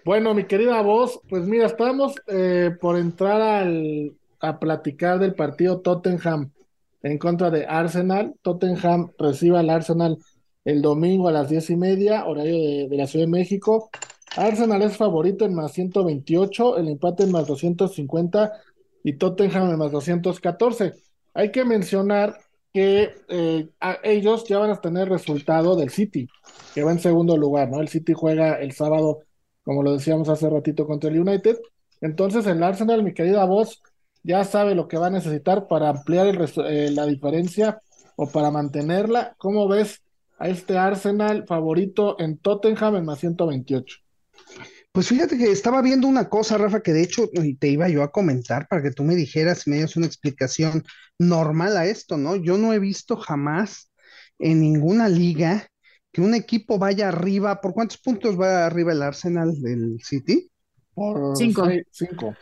[0.06, 5.80] Bueno, mi querida voz, pues mira, estamos eh, por entrar al, a platicar del partido
[5.80, 6.52] Tottenham
[7.04, 8.36] en contra de Arsenal.
[8.42, 10.18] Tottenham recibe al Arsenal
[10.66, 13.90] el domingo a las diez y media, horario de, la Ciudad de México.
[14.36, 18.52] Arsenal es favorito en más 128, el empate en más 250
[19.04, 20.94] y Tottenham en más 214.
[21.34, 22.38] Hay que mencionar
[22.74, 23.70] que eh,
[24.04, 26.28] ellos ya van a tener resultado del City,
[26.74, 27.82] que va en segundo lugar, ¿no?
[27.82, 29.20] El City juega el sábado,
[29.64, 31.58] como lo decíamos hace ratito, contra el United.
[32.02, 33.82] Entonces el Arsenal, mi querida voz,
[34.24, 36.28] ya sabe lo que va a necesitar para ampliar
[36.68, 37.80] eh, la diferencia
[38.16, 39.36] o para mantenerla.
[39.38, 40.04] ¿Cómo ves
[40.44, 44.03] a este Arsenal favorito en Tottenham en más 128.
[44.94, 47.28] Pues fíjate que estaba viendo una cosa, Rafa, que de hecho
[47.60, 50.84] te iba yo a comentar para que tú me dijeras y me dieras una explicación
[51.18, 52.36] normal a esto, ¿no?
[52.36, 53.92] Yo no he visto jamás
[54.38, 55.68] en ninguna liga
[56.12, 57.60] que un equipo vaya arriba.
[57.60, 60.52] ¿Por cuántos puntos va arriba el Arsenal del City?
[60.94, 61.66] Por Cinco.
[61.66, 62.36] seis- cinco.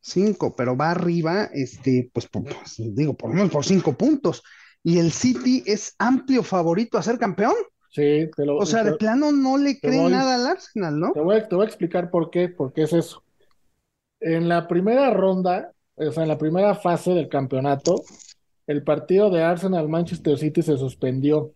[0.00, 4.44] Cinco, pero va arriba, este, pues, por- pues, digo, por lo menos por cinco puntos.
[4.84, 7.54] Y el City es amplio favorito a ser campeón.
[7.96, 10.12] Sí, te lo, O sea, de plano no le cree voy.
[10.12, 11.12] nada al Arsenal, ¿no?
[11.12, 13.22] te voy, a- te voy a explicar por qué, por qué es eso.
[14.20, 18.02] En la primera ronda, o sea, en la primera fase del campeonato,
[18.66, 21.52] el partido de Arsenal-Manchester City se suspendió.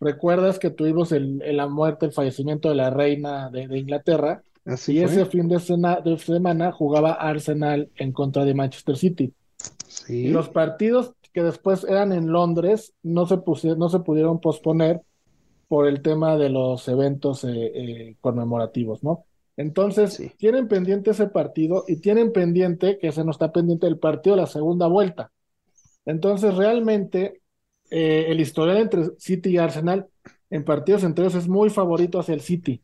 [0.00, 4.42] ¿Recuerdas que tuvimos el, el- la muerte, el fallecimiento de la reina de, de Inglaterra?
[4.64, 5.12] Así Y fue.
[5.12, 9.32] ese fin de, sena- de semana jugaba Arsenal en contra de Manchester City.
[9.88, 10.26] Sí.
[10.26, 15.02] Y los partidos que después eran en Londres no se pusi- no se pudieron posponer
[15.68, 19.24] por el tema de los eventos eh, eh, conmemorativos, ¿no?
[19.56, 20.30] Entonces, Sí.
[20.36, 24.42] tienen pendiente ese partido y tienen pendiente, que ese no está pendiente, el partido de
[24.42, 25.32] la segunda vuelta.
[26.04, 27.40] Entonces, realmente,
[27.90, 30.06] eh, el historial entre City y Arsenal
[30.50, 32.82] en partidos entre ellos es muy favorito hacia el City.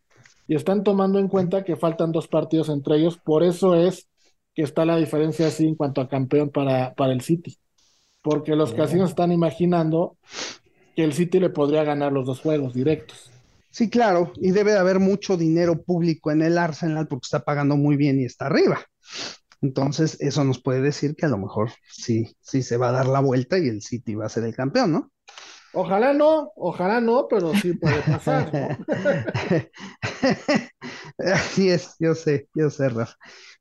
[0.49, 4.09] Y están tomando en cuenta que faltan dos partidos entre ellos, por eso es
[4.55, 7.57] que está la diferencia así en cuanto a campeón para, para el City.
[8.23, 10.17] Porque los casinos están imaginando
[10.95, 13.31] que el City le podría ganar los dos juegos directos.
[13.71, 17.77] Sí, claro, y debe de haber mucho dinero público en el Arsenal porque está pagando
[17.77, 18.81] muy bien y está arriba.
[19.63, 23.07] Entonces, eso nos puede decir que a lo mejor sí, sí se va a dar
[23.07, 25.11] la vuelta y el City va a ser el campeón, ¿no?
[25.73, 28.69] Ojalá no, ojalá no, pero sí puede pasar, ¿no?
[31.33, 33.15] Así es, yo sé, yo sé, Rafa.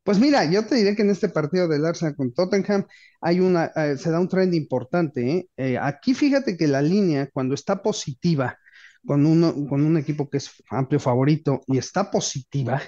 [0.03, 2.85] Pues mira, yo te diré que en este partido del Arsenal con Tottenham
[3.21, 5.49] hay una, eh, se da un trend importante, ¿eh?
[5.57, 8.57] Eh, aquí fíjate que la línea, cuando está positiva,
[9.05, 9.23] con
[9.69, 12.81] con un equipo que es amplio favorito y está positiva,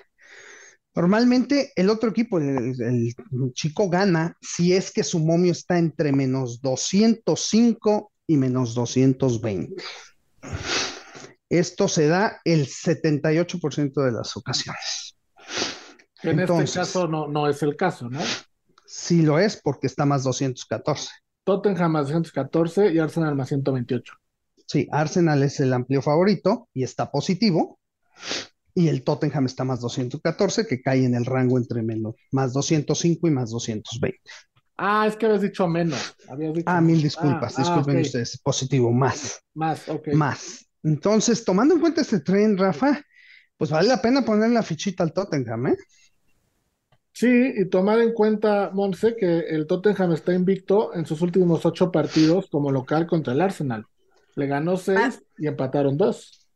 [0.95, 3.13] normalmente el otro equipo, el- el
[3.53, 9.83] chico gana si es que su momio está entre menos 205 y menos 220.
[11.49, 15.15] Esto se da el 78% de las ocasiones.
[16.23, 18.19] En Entonces, este caso no, no es el caso, ¿no?
[18.85, 21.09] sí lo es porque está más 214.
[21.45, 24.13] Tottenham más 214 y Arsenal más 128.
[24.67, 27.79] Sí, Arsenal es el amplio favorito y está positivo.
[28.75, 33.27] Y el Tottenham está más 214, que cae en el rango entre menos, más 205
[33.27, 34.19] y más 220.
[34.77, 36.15] Ah, es que habías dicho menos.
[36.27, 40.09] Habías dicho Ah, mil disculpas, Ah, ah, disculpen ustedes, positivo, más, Más, ok.
[40.13, 40.65] más.
[40.81, 42.99] Entonces, tomando en cuenta este tren, Rafa,
[43.57, 45.77] pues vale la pena poner la fichita al Tottenham, ¿eh?
[47.13, 51.91] Sí, y tomar en cuenta, Monse, que el Tottenham está invicto en sus últimos ocho
[51.91, 53.85] partidos como local contra el Arsenal.
[54.35, 56.47] Le ganó seis y empataron dos.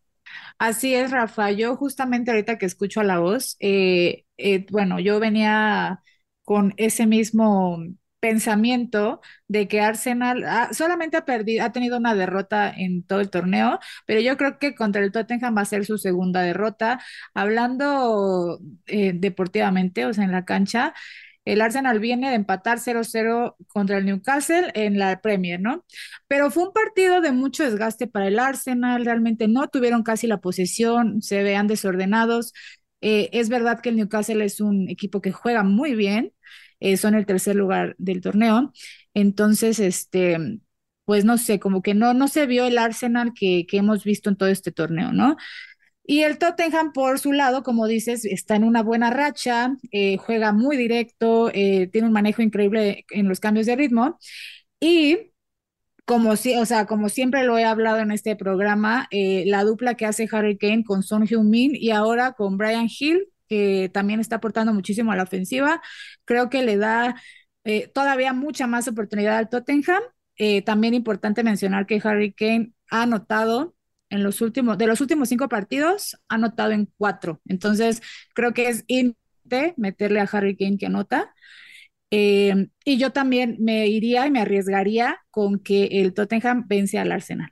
[0.57, 1.51] Así es, Rafa.
[1.51, 6.01] Yo justamente ahorita que escucho a la voz, eh, eh, bueno, yo venía
[6.43, 7.77] con ese mismo
[8.19, 13.79] pensamiento de que Arsenal solamente ha perdido, ha tenido una derrota en todo el torneo,
[14.05, 16.99] pero yo creo que contra el Tottenham va a ser su segunda derrota.
[17.33, 20.93] Hablando eh, deportivamente, o sea, en la cancha,
[21.45, 25.85] el Arsenal viene de empatar 0-0 contra el Newcastle en la Premier, ¿no?
[26.27, 30.39] Pero fue un partido de mucho desgaste para el Arsenal, realmente no tuvieron casi la
[30.41, 32.53] posesión, se vean desordenados.
[33.01, 36.33] Eh, es verdad que el Newcastle es un equipo que juega muy bien,
[36.97, 38.71] son el tercer lugar del torneo,
[39.13, 40.59] entonces, este,
[41.05, 44.29] pues no sé, como que no, no se vio el Arsenal que, que hemos visto
[44.29, 45.37] en todo este torneo, ¿no?
[46.05, 50.53] Y el Tottenham, por su lado, como dices, está en una buena racha, eh, juega
[50.53, 54.17] muy directo, eh, tiene un manejo increíble en los cambios de ritmo
[54.79, 55.31] y
[56.05, 59.95] como si, o sea, como siempre lo he hablado en este programa, eh, la dupla
[59.95, 64.37] que hace Harry Kane con Son Heung-min y ahora con Brian Hill, que también está
[64.37, 65.81] aportando muchísimo a la ofensiva,
[66.25, 67.15] creo que le da
[67.63, 70.01] eh, todavía mucha más oportunidad al Tottenham.
[70.37, 73.75] Eh, también importante mencionar que Harry Kane ha anotado
[74.09, 77.41] en los últimos, de los últimos cinco partidos, ha anotado en cuatro.
[77.45, 78.01] Entonces,
[78.33, 81.33] creo que es importante meterle a Harry Kane que anota.
[82.11, 87.11] Eh, y yo también me iría y me arriesgaría con que el Tottenham vence al
[87.11, 87.51] Arsenal.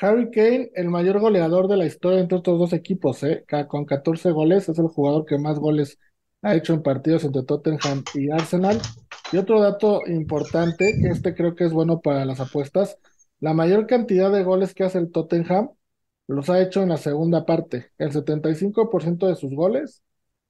[0.00, 3.44] Harry Kane, el mayor goleador de la historia entre estos dos equipos, ¿eh?
[3.68, 5.98] Con 14 goles, es el jugador que más goles
[6.42, 8.80] ha hecho en partidos entre Tottenham y Arsenal.
[9.32, 12.96] Y otro dato importante, que este creo que es bueno para las apuestas,
[13.40, 15.70] la mayor cantidad de goles que hace el Tottenham
[16.28, 17.90] los ha hecho en la segunda parte.
[17.98, 20.02] El 75% de sus goles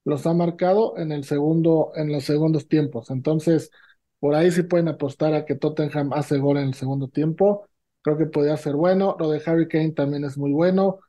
[0.05, 3.09] los ha marcado en el segundo, en los segundos tiempos.
[3.09, 3.71] Entonces,
[4.19, 7.67] por ahí sí pueden apostar a que Tottenham hace gol en el segundo tiempo.
[8.01, 9.15] Creo que podría ser bueno.
[9.19, 10.99] Lo de Harry Kane también es muy bueno.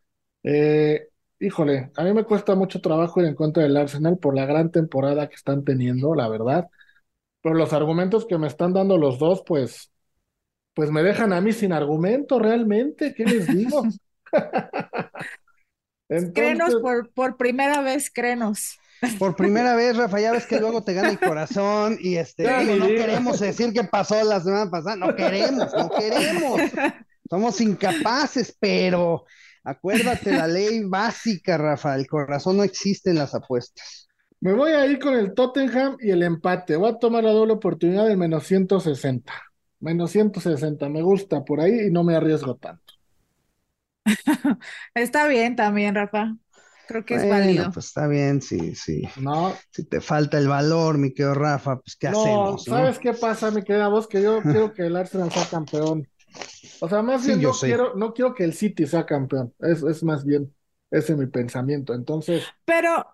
[0.42, 4.46] Eh, híjole, a mí me cuesta mucho trabajo ir en contra del Arsenal por la
[4.46, 6.68] gran temporada que están teniendo, la verdad.
[7.42, 9.92] Pero los argumentos que me están dando los dos, pues,
[10.74, 13.14] pues me dejan a mí sin argumento realmente.
[13.14, 13.84] ¿Qué les digo?
[16.34, 18.79] Crenos por, por primera vez, crenos.
[19.18, 22.86] Por primera vez, Rafa, ya ves que luego te gana el corazón y este, no
[22.86, 26.60] queremos decir qué pasó la semana pasada, no queremos, no queremos.
[27.28, 29.24] Somos incapaces, pero
[29.64, 34.08] acuérdate la ley básica, Rafa, el corazón no existe en las apuestas.
[34.40, 36.76] Me voy a ir con el Tottenham y el empate.
[36.76, 39.32] Voy a tomar la doble oportunidad del menos 160.
[39.80, 42.94] Menos 160, me gusta por ahí y no me arriesgo tanto.
[44.94, 46.36] Está bien también, Rafa.
[46.90, 47.70] Creo que es válido.
[47.72, 49.02] Pues está bien, sí, sí.
[49.20, 49.54] No.
[49.70, 52.64] Si te falta el valor, mi querido Rafa, pues ¿qué hacemos?
[52.64, 54.08] ¿Sabes qué pasa, mi querida voz?
[54.08, 56.08] Que yo quiero que el Arsenal sea campeón.
[56.80, 59.54] O sea, más bien no quiero, no quiero que el City sea campeón.
[59.60, 60.52] Es, es más bien
[60.90, 61.94] ese es mi pensamiento.
[61.94, 62.42] Entonces.
[62.64, 63.06] Pero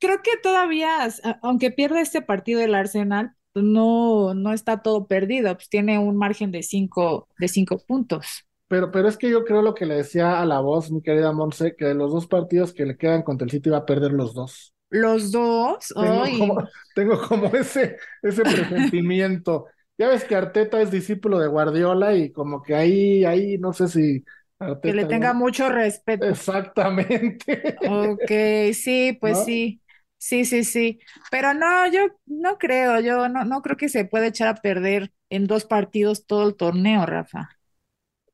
[0.00, 1.08] creo que todavía,
[1.40, 5.54] aunque pierda este partido el Arsenal, no, no está todo perdido.
[5.54, 8.44] Pues tiene un margen de cinco, de cinco puntos.
[8.70, 11.32] Pero, pero es que yo creo lo que le decía a la voz, mi querida
[11.32, 14.12] Monse, que de los dos partidos que le quedan contra el City va a perder
[14.12, 14.72] los dos.
[14.90, 19.66] Los dos, tengo, como, tengo como ese, ese presentimiento.
[19.98, 23.88] ya ves que Arteta es discípulo de Guardiola y como que ahí, ahí, no sé
[23.88, 24.24] si
[24.60, 26.26] Arteta que le tenga mucho respeto.
[26.26, 27.76] Exactamente.
[27.88, 29.80] Ok, sí, pues sí.
[30.16, 31.00] Sí, sí, sí.
[31.32, 35.10] Pero no, yo no creo, yo no, no creo que se pueda echar a perder
[35.28, 37.48] en dos partidos todo el torneo, Rafa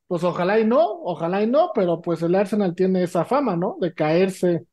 [0.06, 3.76] pues ojalá y no, ojalá y no, pero pues el Arsenal tiene esa fama, ¿no?
[3.80, 4.66] De caerse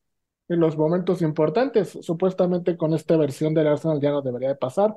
[0.50, 1.98] en los momentos importantes.
[2.02, 4.96] Supuestamente con esta versión del Arsenal ya no debería de pasar.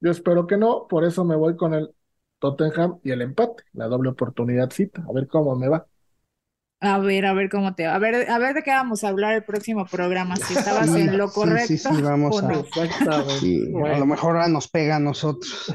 [0.00, 1.94] Yo espero que no, por eso me voy con el
[2.40, 5.86] Tottenham y el empate, la doble oportunidad cita, a ver cómo me va.
[6.84, 7.94] A ver, a ver cómo te va.
[7.94, 11.16] A ver, a ver de qué vamos a hablar el próximo programa, si estabas en
[11.16, 11.66] lo correcto.
[11.66, 12.46] Sí, sí, vamos a.
[12.46, 15.74] A lo mejor ahora nos pega a nosotros.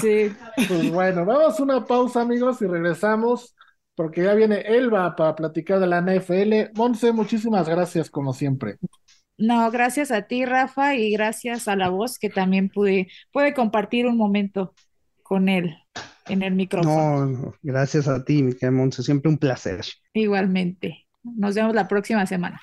[0.00, 0.34] sí.
[0.56, 3.54] Pues bueno, vamos a una pausa, amigos, y regresamos,
[3.94, 6.72] porque ya viene Elba para platicar de la NFL.
[6.74, 8.76] Monse, muchísimas gracias, como siempre.
[9.36, 14.06] No, gracias a ti, Rafa, y gracias a la voz que también pude, puede compartir
[14.06, 14.74] un momento
[15.22, 15.76] con él
[16.28, 17.26] en el micrófono.
[17.26, 19.80] No, gracias a ti, Miquel Monse, siempre un placer.
[20.12, 21.06] Igualmente.
[21.22, 22.60] Nos vemos la próxima semana.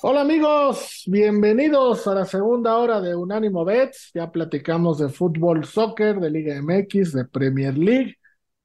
[0.00, 4.12] Hola amigos, bienvenidos a la segunda hora de Unánimo Bets.
[4.14, 8.14] Ya platicamos de fútbol, soccer, de Liga MX, de Premier League.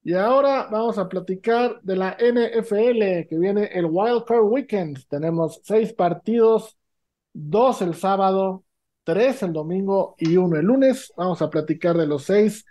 [0.04, 4.98] Y ahora vamos a platicar de la NFL, que viene el Wild Card Weekend.
[5.08, 6.76] Tenemos seis partidos,
[7.32, 8.64] dos el sábado,
[9.02, 11.12] tres el domingo y uno el lunes.
[11.16, 12.64] Vamos a platicar de los seis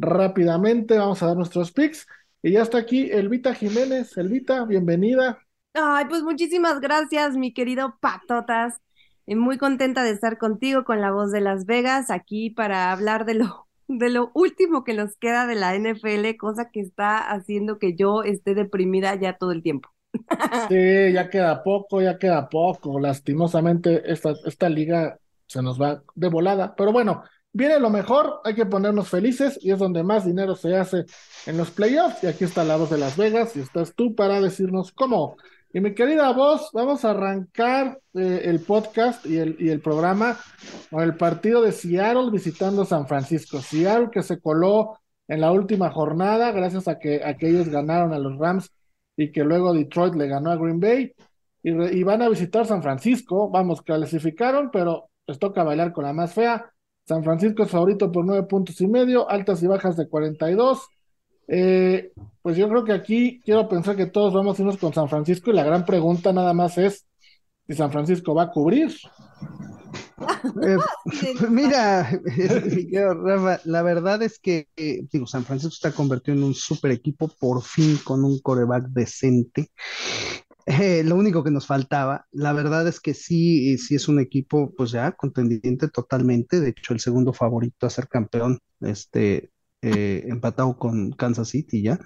[0.00, 0.98] rápidamente.
[0.98, 2.06] Vamos a dar nuestros picks.
[2.42, 4.16] Y ya está aquí Elvita Jiménez.
[4.16, 5.38] Elvita, bienvenida.
[5.74, 8.80] Ay, pues muchísimas gracias, mi querido Patotas.
[9.26, 13.34] Muy contenta de estar contigo con la voz de Las Vegas aquí para hablar de
[13.34, 17.94] lo, de lo último que nos queda de la NFL, cosa que está haciendo que
[17.94, 19.90] yo esté deprimida ya todo el tiempo.
[20.68, 22.98] Sí, ya queda poco, ya queda poco.
[22.98, 26.74] Lastimosamente, esta, esta liga se nos va de volada.
[26.74, 27.22] Pero bueno,
[27.52, 31.04] Viene lo mejor, hay que ponernos felices y es donde más dinero se hace
[31.46, 32.22] en los playoffs.
[32.22, 35.36] Y aquí está la voz de Las Vegas y estás tú para decirnos cómo.
[35.72, 40.38] Y mi querida voz, vamos a arrancar eh, el podcast y el, y el programa
[40.90, 43.60] con el partido de Seattle visitando San Francisco.
[43.60, 48.18] Seattle que se coló en la última jornada gracias a que, a ellos ganaron a
[48.18, 48.70] los Rams
[49.16, 51.12] y que luego Detroit le ganó a Green Bay.
[51.62, 53.50] Y, y van a visitar San Francisco.
[53.50, 56.72] Vamos, clasificaron, pero les toca bailar con la más fea.
[57.10, 60.86] San Francisco es favorito por nueve puntos y medio, altas y bajas de 42.
[61.48, 65.08] Eh, pues yo creo que aquí quiero pensar que todos vamos a irnos con San
[65.08, 67.08] Francisco y la gran pregunta nada más es
[67.66, 68.92] si San Francisco va a cubrir.
[70.62, 70.76] Eh,
[71.40, 72.08] pues mira,
[73.64, 77.60] la verdad es que eh, digo, San Francisco está convertido en un super equipo por
[77.62, 79.72] fin con un coreback decente.
[80.66, 84.72] Eh, lo único que nos faltaba, la verdad es que sí, sí es un equipo,
[84.76, 89.50] pues ya contendiente totalmente, de hecho el segundo favorito a ser campeón, este,
[89.82, 91.98] eh, empatado con Kansas City ya.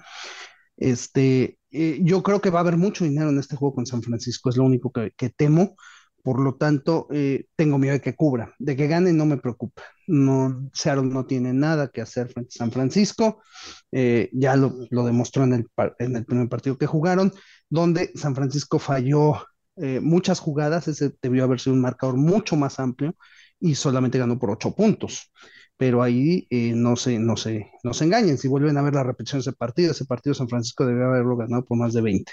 [0.77, 4.01] Este, eh, yo creo que va a haber mucho dinero en este juego con San
[4.01, 5.75] Francisco, es lo único que, temo,
[6.23, 7.07] por lo tanto,
[7.55, 9.83] tengo miedo de que cubra, de que gane no me preocupa.
[10.07, 13.43] No, Seattle no tiene nada que hacer frente a San Francisco,
[13.91, 14.73] ya lo,
[15.05, 15.67] demostró en el,
[15.99, 17.31] en el primer partido que jugaron
[17.69, 19.35] donde San Francisco falló
[19.77, 23.15] eh, muchas jugadas, ese debió haber sido un marcador mucho más amplio
[23.59, 25.31] y solamente ganó por ocho puntos.
[25.77, 29.03] Pero ahí eh, no, se, no, se, no se engañen, si vuelven a ver la
[29.03, 32.31] repetición de ese partido, ese partido San Francisco debió haberlo ganado por más de 20.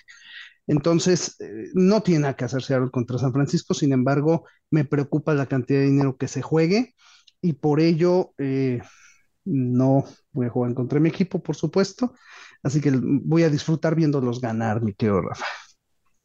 [0.68, 5.34] Entonces, eh, no tiene nada que hacer Seattle contra San Francisco, sin embargo, me preocupa
[5.34, 6.94] la cantidad de dinero que se juegue
[7.40, 8.32] y por ello
[9.44, 12.14] no voy a jugar contra mi equipo, por supuesto,
[12.62, 15.44] así que voy a disfrutar viéndolos ganar, mi querido Rafa.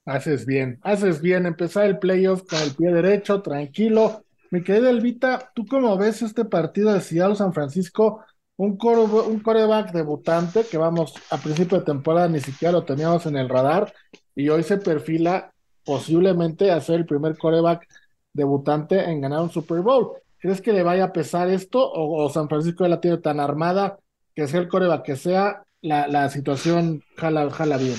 [0.05, 4.23] Haces bien, haces bien, empezar el playoff con el pie derecho, tranquilo.
[4.51, 8.23] Mi querida Elvita, ¿tú cómo ves este partido de Seattle San Francisco?
[8.55, 13.35] Un, un coreback debutante que vamos, a principio de temporada ni siquiera lo teníamos en
[13.35, 13.93] el radar
[14.33, 15.51] y hoy se perfila
[15.83, 17.87] posiblemente a ser el primer coreback
[18.33, 20.13] debutante en ganar un Super Bowl.
[20.39, 23.97] ¿Crees que le vaya a pesar esto o, San Francisco la tiene tan armada
[24.35, 27.95] que sea el coreback que sea, la, la situación jala, jala bien?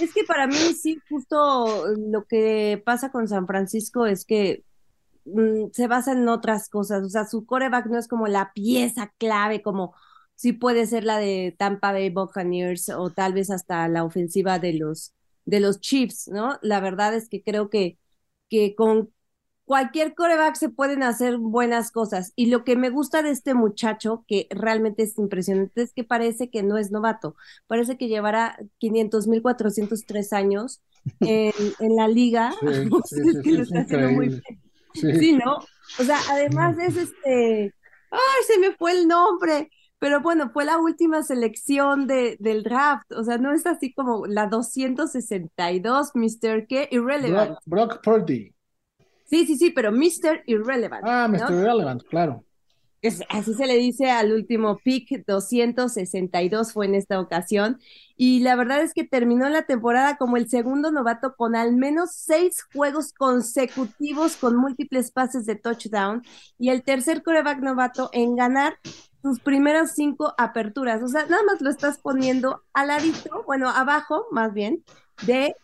[0.00, 4.64] Es que para mí sí, justo lo que pasa con San Francisco es que
[5.24, 7.04] mm, se basa en otras cosas.
[7.04, 9.94] O sea, su coreback no es como la pieza clave, como
[10.34, 14.74] sí puede ser la de Tampa Bay Buccaneers o tal vez hasta la ofensiva de
[14.74, 15.14] los,
[15.46, 16.58] de los Chiefs, ¿no?
[16.62, 17.98] La verdad es que creo que,
[18.48, 19.12] que con
[19.68, 22.32] cualquier coreback se pueden hacer buenas cosas.
[22.36, 26.48] Y lo que me gusta de este muchacho, que realmente es impresionante, es que parece
[26.48, 27.36] que no es novato.
[27.66, 30.80] Parece que llevará 500.403 años
[31.20, 32.54] en, en, la liga.
[34.94, 35.56] Sí, ¿no?
[35.98, 37.74] O sea, además es este.
[38.10, 39.70] ¡Ay, se me fue el nombre!
[39.98, 43.12] Pero bueno, fue la última selección de, del draft.
[43.12, 46.66] O sea, no es así como la 262, Mr.
[46.66, 46.88] K.
[46.90, 47.58] Irrelevant.
[47.66, 48.54] Brock Purdy.
[49.28, 50.42] Sí, sí, sí, pero Mr.
[50.46, 51.04] Irrelevant.
[51.06, 51.52] Ah, Mr.
[51.52, 52.44] Irrelevant, claro.
[53.00, 57.78] Es, así se le dice al último pick, 262 fue en esta ocasión.
[58.16, 62.10] Y la verdad es que terminó la temporada como el segundo novato con al menos
[62.12, 66.22] seis juegos consecutivos con múltiples pases de touchdown
[66.58, 68.78] y el tercer coreback novato en ganar
[69.22, 71.02] sus primeras cinco aperturas.
[71.02, 74.82] O sea, nada más lo estás poniendo al ladito, bueno, abajo más bien,
[75.26, 75.54] de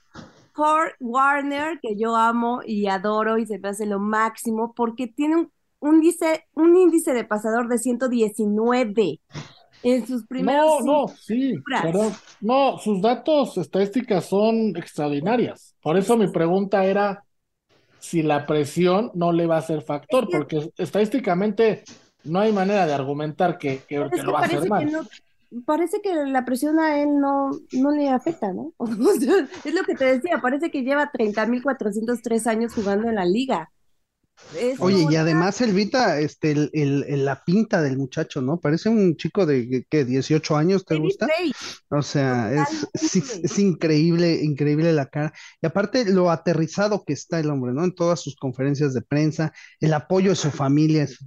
[0.54, 5.48] Kurt Warner, que yo amo y adoro y se me hace lo máximo, porque tiene
[5.80, 9.20] un, índice, un índice de pasador de 119
[9.82, 10.84] en sus primeros.
[10.84, 15.74] No, no, sí, pero no, sus datos estadísticas son extraordinarias.
[15.82, 17.24] Por eso mi pregunta era
[17.98, 21.82] si la presión no le va a ser factor, porque estadísticamente
[22.22, 25.08] no hay manera de argumentar que, que, lo va a hacer mal
[25.66, 28.72] parece que la presión a él no, no le afecta, ¿no?
[29.64, 33.70] es lo que te decía, parece que lleva 30.403 años jugando en la liga.
[34.78, 38.60] Oye, y además Elvita, este, el, el, la pinta del muchacho, ¿no?
[38.60, 40.04] Parece un chico de, ¿qué?
[40.04, 41.26] 18 años, ¿te gusta?
[41.88, 45.32] O sea, es, es, increíble, increíble la cara.
[45.60, 47.84] Y aparte lo aterrizado que está el hombre, ¿no?
[47.84, 51.18] En todas sus conferencias de prensa, el apoyo de su familia es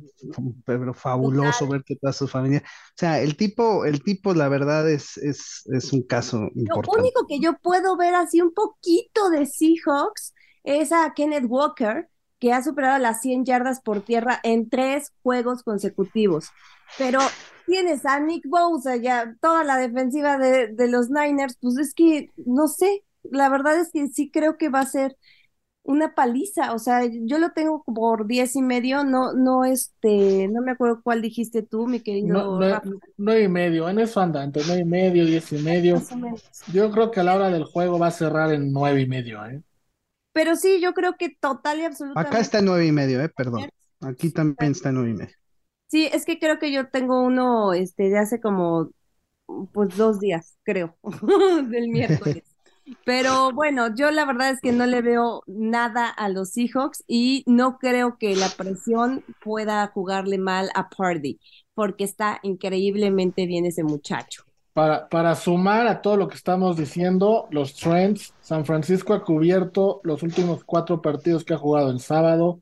[0.66, 2.64] pero fabuloso ver que toda su familia.
[2.66, 6.98] O sea, el tipo, el tipo, la verdad, es, es, es un caso importante.
[6.98, 10.34] Lo único que yo puedo ver así un poquito de Seahawks
[10.64, 12.10] es a Kenneth Walker
[12.40, 16.50] que ha superado las 100 yardas por tierra en tres juegos consecutivos.
[16.98, 17.20] Pero
[17.66, 22.32] tienes a Nick Bosa, ya toda la defensiva de, de, los Niners, pues es que,
[22.46, 25.18] no sé, la verdad es que sí creo que va a ser
[25.88, 30.62] una paliza, o sea, yo lo tengo por diez y medio, no, no, este, no
[30.62, 32.60] me acuerdo cuál dijiste tú, mi querido.
[32.60, 32.82] No,
[33.16, 36.02] nueve y medio, en eso anda, entre nueve y medio, diez y medio.
[36.74, 39.46] Yo creo que a la hora del juego va a cerrar en nueve y medio,
[39.46, 39.62] ¿eh?
[40.38, 42.30] Pero sí, yo creo que total y absolutamente.
[42.30, 43.68] Acá está nueve y medio, eh, perdón.
[44.02, 45.36] Aquí también está nueve y medio.
[45.88, 48.92] Sí, es que creo que yo tengo uno, este, de hace como,
[49.74, 50.96] pues dos días, creo,
[51.70, 52.44] del miércoles.
[53.04, 57.44] Pero bueno, yo la verdad es que no le veo nada a los Seahawks y
[57.48, 61.40] no creo que la presión pueda jugarle mal a Party,
[61.74, 64.47] porque está increíblemente bien ese muchacho.
[64.78, 70.22] Para, sumar a todo lo que estamos diciendo, los Trends, San Francisco ha cubierto los
[70.22, 72.62] últimos cuatro partidos que ha jugado el sábado,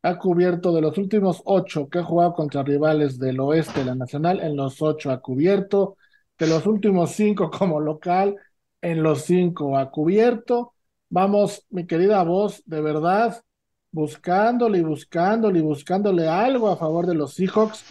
[0.00, 3.96] ha cubierto de los últimos ocho que ha jugado contra rivales del oeste de la
[3.96, 5.96] Nacional, en los ocho ha cubierto,
[6.38, 8.36] de los últimos cinco como local,
[8.80, 10.72] en los cinco ha cubierto.
[11.08, 13.42] Vamos, mi querida voz, de verdad,
[13.90, 17.84] buscándole y buscándole y buscándole algo a favor de los Seahawks.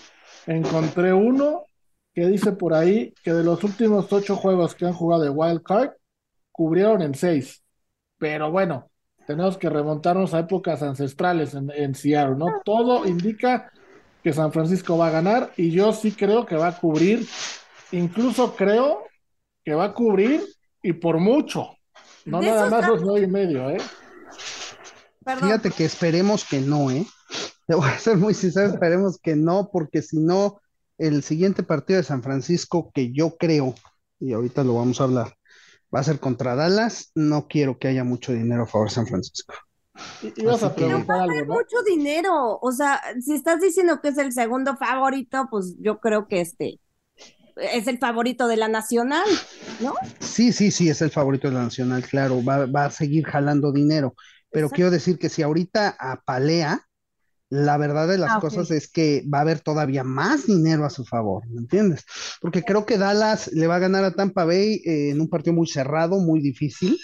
[0.47, 1.65] Encontré uno
[2.15, 5.61] que dice por ahí que de los últimos ocho juegos que han jugado de Wild
[5.63, 5.91] Card,
[6.49, 7.61] cubrieron en seis.
[8.17, 8.89] Pero bueno,
[9.27, 12.61] tenemos que remontarnos a épocas ancestrales en, en Seattle, ¿no?
[12.63, 13.69] Todo indica
[14.23, 17.27] que San Francisco va a ganar y yo sí creo que va a cubrir,
[17.91, 19.03] incluso creo
[19.65, 20.41] que va a cubrir
[20.81, 21.75] y por mucho,
[22.23, 23.77] no nada más los nueve y medio, ¿eh?
[25.25, 27.05] Fíjate que esperemos que no, ¿eh?
[27.67, 30.61] Te voy a ser muy sincero, esperemos que no, porque si no,
[30.97, 33.75] el siguiente partido de San Francisco que yo creo,
[34.19, 35.35] y ahorita lo vamos a hablar,
[35.93, 37.11] va a ser contra Dallas.
[37.15, 39.53] No quiero que haya mucho dinero a favor de San Francisco.
[40.21, 40.69] Y, y vas a.
[40.69, 46.27] Mucho dinero, o sea, si estás diciendo que es el segundo favorito, pues yo creo
[46.27, 46.79] que este
[47.55, 49.25] es el favorito de la nacional,
[49.79, 49.93] ¿no?
[50.19, 53.71] Sí, sí, sí, es el favorito de la Nacional, claro, va, va a seguir jalando
[53.71, 54.15] dinero,
[54.51, 54.75] pero Exacto.
[54.75, 56.85] quiero decir que si ahorita apalea,
[57.49, 60.89] la verdad de las Ah, cosas es que va a haber todavía más dinero a
[60.89, 62.03] su favor, ¿me entiendes?
[62.41, 65.53] Porque creo que Dallas le va a ganar a Tampa Bay eh, en un partido
[65.53, 66.97] muy cerrado, muy difícil,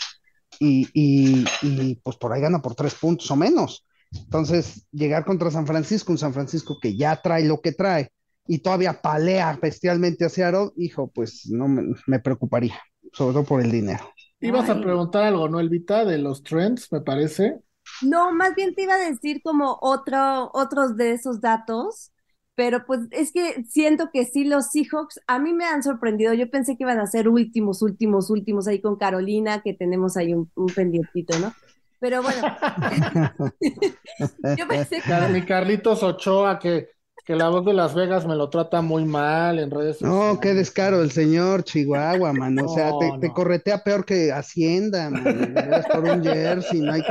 [0.59, 3.85] y, y, y, pues por ahí gana por tres puntos o menos.
[4.13, 8.09] Entonces, llegar contra San Francisco, un San Francisco que ya trae lo que trae,
[8.47, 12.79] y todavía palea bestialmente a Seattle, hijo, pues no me, me preocuparía,
[13.13, 14.03] sobre todo por el dinero.
[14.39, 16.03] Ibas a preguntar algo, ¿no, Elvita?
[16.03, 17.61] De los trends, me parece.
[17.99, 22.11] No, más bien te iba a decir como otro, otros de esos datos,
[22.55, 26.33] pero pues es que siento que sí los Seahawks a mí me han sorprendido.
[26.33, 30.33] Yo pensé que iban a ser últimos, últimos, últimos ahí con Carolina, que tenemos ahí
[30.33, 31.53] un, un pendientito, ¿no?
[31.99, 32.49] Pero bueno,
[34.55, 36.89] yo pensé que Car- Mi Carlitos Ochoa, que,
[37.31, 40.39] que la voz de Las Vegas me lo trata muy mal en redes No, sociales.
[40.41, 42.65] qué descaro el señor Chihuahua, mano.
[42.65, 43.33] O sea, No, te, te no.
[43.33, 47.01] corretea peor que Hacienda, veras, por un jersey, no hay,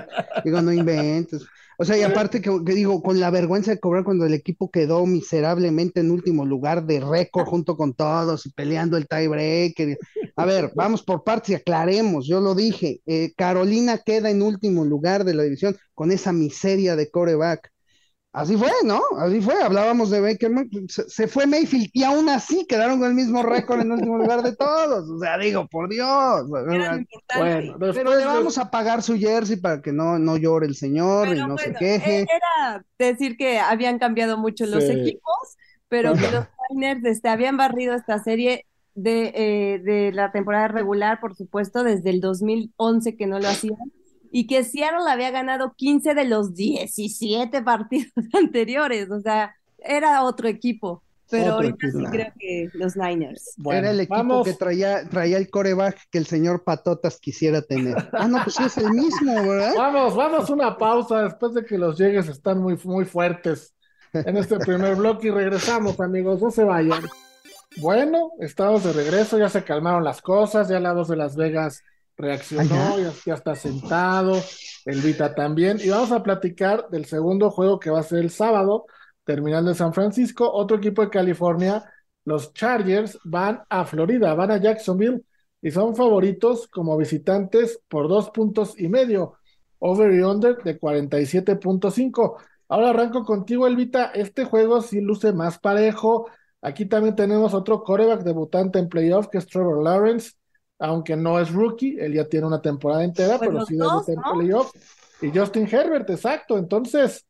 [0.45, 1.43] digo, no inventes.
[1.79, 4.71] O sea, y aparte que, que digo, con la vergüenza de cobrar cuando el equipo
[4.71, 9.97] quedó miserablemente en último lugar de récord junto con todos y peleando el tiebreaker.
[10.37, 12.27] A ver, vamos por partes y aclaremos.
[12.27, 16.97] Yo lo dije, eh, Carolina queda en último lugar de la división con esa miseria
[16.97, 17.71] de coreback.
[18.33, 19.01] Así fue, ¿no?
[19.19, 19.61] Así fue.
[19.61, 23.43] Hablábamos de Baker, Mayfield, se, se fue Mayfield y aún así quedaron con el mismo
[23.43, 25.11] récord en último lugar de todos.
[25.11, 26.47] O sea, digo, por Dios.
[26.49, 27.05] Bueno,
[27.79, 31.41] Pero le vamos a pagar su jersey para que no, no llore el señor y
[31.41, 32.21] no se bueno, queje.
[32.21, 34.93] e- era decir que habían cambiado mucho los Sí.
[34.93, 35.57] equipos,
[35.89, 38.65] pero que los Niners este, habían barrido esta serie
[38.95, 43.77] de, eh, de la temporada regular, por supuesto, desde el 2011 que no lo hacían,
[44.31, 50.49] y que Seattle había ganado 15 de los 17 partidos anteriores, o sea, era otro
[50.49, 52.11] equipo, pero Otro ahorita sí equipo.
[52.11, 53.55] creo que los Niners.
[53.57, 54.47] Bueno, Era el equipo vamos.
[54.47, 57.97] que traía, traía el coreback que el señor Patotas quisiera tener.
[58.13, 59.73] Ah, no, pues sí es el mismo, ¿verdad?
[59.77, 63.75] Vamos, vamos a una pausa después de que los llegues están muy, muy fuertes
[64.13, 67.03] en este primer bloque y regresamos, amigos, no se vayan.
[67.77, 71.83] Bueno, estamos de regreso, ya se calmaron las cosas, ya la voz de Las Vegas
[72.21, 74.37] reaccionó, Ah, ya, ya está sentado,
[74.85, 78.31] el Vita también, y vamos a platicar del segundo juego que va a ser el
[78.31, 78.87] sábado,
[79.25, 81.85] terminando en San Francisco, otro equipo de California,
[82.25, 85.23] los Chargers van a Florida, van a Jacksonville
[85.63, 89.35] y son favoritos como visitantes por dos puntos y medio,
[89.79, 92.37] over y under de 47.5.
[92.69, 94.07] Ahora arranco contigo, Elvita.
[94.15, 96.29] Este juego sí luce más parejo.
[96.63, 100.33] Aquí también tenemos otro coreback debutante en playoff, que es Trevor Lawrence,
[100.81, 104.13] aunque no es rookie, él ya tiene una temporada entera, Pues pero sí dos, debuta
[104.13, 104.33] en ¿no?
[104.33, 104.73] playoff.
[105.23, 106.59] Y Justin Herbert, exacto.
[106.59, 107.27] Entonces,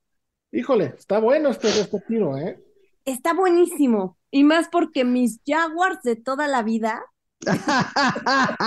[0.53, 2.59] híjole, está bueno este, este tiro, ¿eh?
[3.05, 7.03] Está buenísimo, y más porque mis Jaguars de toda la vida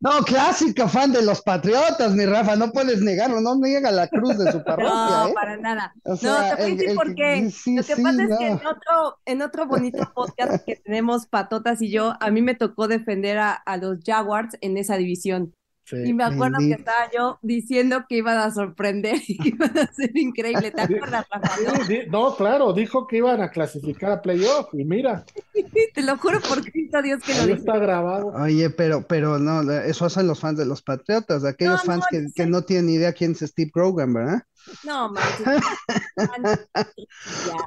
[0.00, 4.38] No, clásica fan de los Patriotas, mi Rafa, no puedes negarlo, no niega la cruz
[4.38, 5.32] de su parroquia, No, ¿eh?
[5.34, 5.94] para nada.
[6.04, 7.50] O No, te voy a decir por qué.
[7.50, 11.26] sí, Lo que sí, pasa es que en otro, en otro bonito podcast que tenemos,
[11.26, 15.54] Patotas y yo, a mí me tocó defender a, a los Jaguars en esa división.
[15.90, 15.96] Sí.
[16.04, 19.92] Y me acuerdo que estaba yo diciendo que iban a sorprender y que iban a
[19.92, 20.70] ser increíble.
[20.70, 21.48] ¿Te acuerdas, Rafa?
[21.56, 25.24] Sí, di- no, claro, dijo que iban a clasificar a playoff y mira,
[25.94, 27.58] Te lo juro por Cristo Dios que lo ahí dije.
[27.58, 28.28] está grabado.
[28.34, 32.06] Oye, pero, pero no, eso hacen los fans de los Patriotas, aquellos No, no, fans
[32.10, 34.42] que, que no tienen ni idea quién es Steve Grogan, ¿verdad?
[34.84, 35.12] No.
[35.14, 35.60] Ya.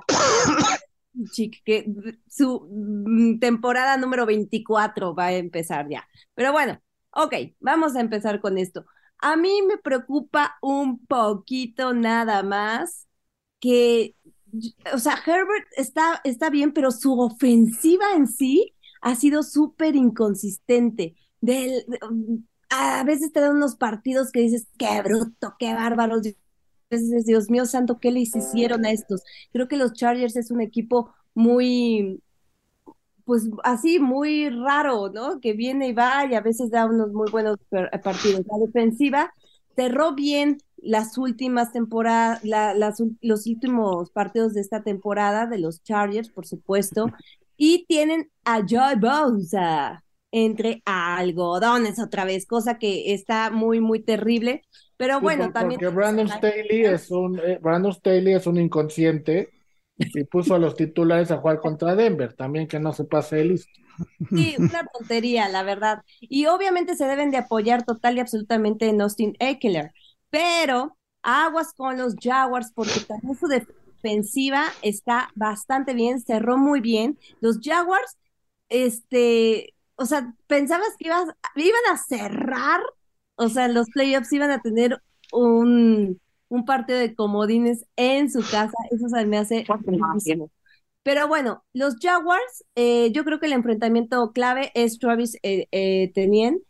[1.31, 1.85] Chic, que
[2.27, 6.07] su mm, temporada número 24 va a empezar ya.
[6.33, 6.79] Pero bueno,
[7.15, 8.85] ok, vamos a empezar con esto.
[9.19, 13.07] A mí me preocupa un poquito nada más
[13.59, 14.15] que,
[14.93, 21.15] o sea, Herbert está, está bien, pero su ofensiva en sí ha sido súper inconsistente.
[22.69, 26.19] A veces te dan unos partidos que dices, qué bruto, qué bárbaro.
[26.89, 29.23] Dios mío santo, ¿qué les hicieron a estos?
[29.51, 32.21] Creo que los Chargers es un equipo muy,
[33.25, 35.39] pues así, muy raro, ¿no?
[35.39, 38.41] Que viene y va y a veces da unos muy buenos per- partidos.
[38.47, 39.33] La defensiva
[39.75, 45.81] cerró bien las últimas temporadas, la- las los últimos partidos de esta temporada de los
[45.83, 47.13] Chargers, por supuesto,
[47.57, 54.63] y tienen a Joy Bosa entre algodones otra vez, cosa que está muy, muy terrible.
[54.97, 55.79] Pero Sí, bueno, también.
[55.79, 59.49] porque Brandon Staley es un eh, Brandon Staley es un inconsciente
[59.97, 63.45] y puso a los titulares a jugar contra Denver, también que no se pase de
[63.45, 63.71] listo.
[64.29, 66.03] Sí, una tontería, la verdad.
[66.21, 69.91] Y obviamente se deben de apoyar total y absolutamente en Austin Eckler,
[70.29, 77.19] pero aguas con los Jaguars porque también su defensiva está bastante bien, cerró muy bien.
[77.39, 78.17] Los Jaguars,
[78.69, 82.81] este, o sea, pensabas que ibas, iban a cerrar,
[83.35, 86.19] o sea, los playoffs iban a tener un,
[86.53, 89.65] un partido de comodines en su casa, eso se me hace
[91.01, 96.11] pero bueno, los Jaguars, eh, yo creo que el enfrentamiento clave es Travis eh, eh
[96.13, 96.61] Tenien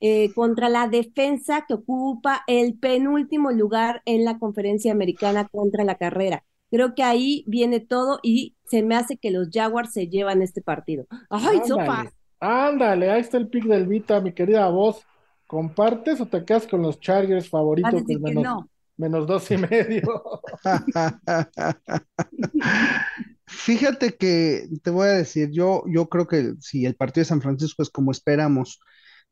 [0.00, 5.94] eh, contra la defensa que ocupa el penúltimo lugar en la conferencia americana contra la
[5.94, 6.42] carrera.
[6.70, 10.60] Creo que ahí viene todo y se me hace que los Jaguars se llevan este
[10.60, 11.06] partido.
[11.30, 12.12] ¡Ay, sopa!
[12.40, 15.06] Ándale, ahí está el pick del Vita, mi querida voz.
[15.46, 18.04] ¿Compartes o te quedas con los Chargers favoritos?
[18.20, 18.64] menos,
[18.98, 20.22] menos dos y medio.
[23.46, 27.40] Fíjate que te voy a decir, yo, yo creo que si el partido de San
[27.40, 28.78] Francisco es como esperamos,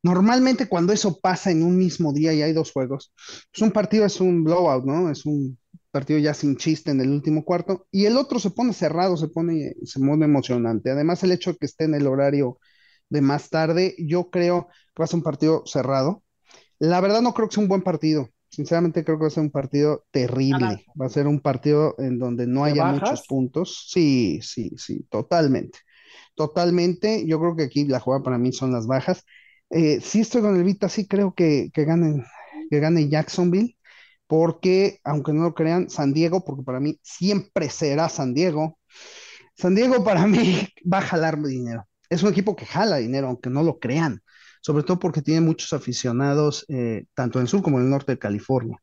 [0.03, 3.13] normalmente cuando eso pasa en un mismo día y hay dos juegos,
[3.53, 5.11] pues un partido es un blowout, ¿no?
[5.11, 5.59] Es un
[5.91, 9.29] partido ya sin chiste en el último cuarto y el otro se pone cerrado, se
[9.29, 10.91] pone, se pone emocionante.
[10.91, 12.59] Además, el hecho de que esté en el horario
[13.11, 16.23] de más tarde, yo creo que va a ser un partido cerrado.
[16.79, 18.29] La verdad no creo que sea un buen partido.
[18.49, 20.87] Sinceramente creo que va a ser un partido terrible.
[21.01, 23.87] Va a ser un partido en donde no haya muchos puntos.
[23.89, 25.81] Sí, sí, sí, totalmente.
[26.35, 27.27] Totalmente.
[27.27, 29.25] Yo creo que aquí la jugada para mí son las bajas.
[29.71, 32.25] Eh, sí estoy con el Vita, sí creo que, que, ganen,
[32.71, 33.77] que gane Jacksonville,
[34.27, 38.79] porque aunque no lo crean, San Diego, porque para mí siempre será San Diego.
[39.57, 41.87] San Diego para mí va a jalar dinero.
[42.09, 44.23] Es un equipo que jala dinero, aunque no lo crean
[44.61, 48.13] sobre todo porque tiene muchos aficionados eh, tanto en el sur como en el norte
[48.13, 48.79] de California.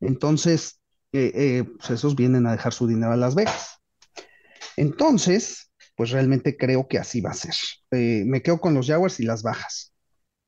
[0.00, 0.80] Entonces,
[1.12, 3.78] eh, eh, pues esos vienen a dejar su dinero a Las Vegas.
[4.76, 7.54] Entonces, pues realmente creo que así va a ser.
[7.90, 9.92] me quedo con los Jaguars y las bajas.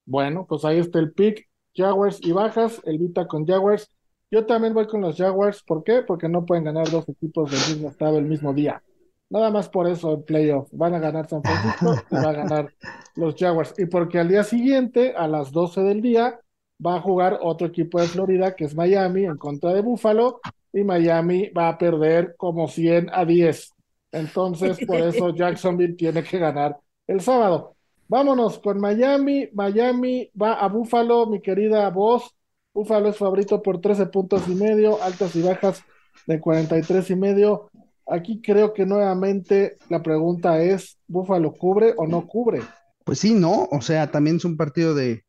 [0.05, 3.89] Bueno, pues ahí está el pick, Jaguars y bajas, el Vita con Jaguars.
[4.31, 6.03] Yo también voy con los Jaguars, ¿por qué?
[6.03, 8.83] Porque no pueden ganar dos equipos del mismo estado el mismo día.
[9.29, 10.69] Nada más por eso en playoff.
[10.73, 12.73] Van a ganar San Francisco y va a ganar
[13.17, 13.75] los Jaguars.
[13.79, 16.39] Y porque al día siguiente, a las 12 del día,
[16.85, 20.41] va a jugar otro equipo de Florida, que es Miami, en contra de Buffalo.
[20.73, 23.73] Y Miami va a perder como 100 a 10.
[24.13, 27.77] Entonces, por eso Jacksonville tiene que ganar el sábado.
[28.09, 29.49] Vámonos con Miami.
[29.53, 32.31] Miami va a Buffalo, mi querida voz.
[32.73, 35.83] Buffalo es favorito por 13 puntos y medio, altas y bajas
[36.27, 37.71] de 43 y medio.
[38.09, 42.63] Aquí creo que nuevamente la pregunta es, ¿Búfalo cubre o no cubre?
[43.05, 45.25] Pues sí, no, o sea, también es un partido de,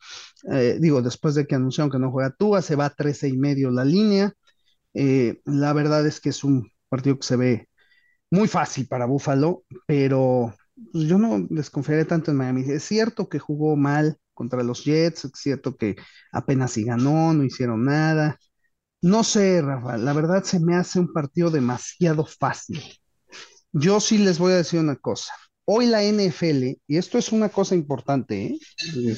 [0.51, 3.37] eh, digo, después de que anunciaron que no juega Tua, se va a 13 y
[3.37, 4.33] medio la línea.
[4.93, 7.69] Eh, la verdad es que es un partido que se ve
[8.31, 10.53] muy fácil para Búfalo, pero
[10.91, 12.63] pues, yo no desconfiaré tanto en Miami.
[12.67, 15.95] Es cierto que jugó mal contra los Jets, es cierto que
[16.31, 18.39] apenas si ganó, no hicieron nada,
[19.01, 22.81] no sé, Rafa, la verdad se me hace un partido demasiado fácil.
[23.71, 25.33] Yo sí les voy a decir una cosa.
[25.65, 28.59] Hoy la NFL, y esto es una cosa importante, ¿eh?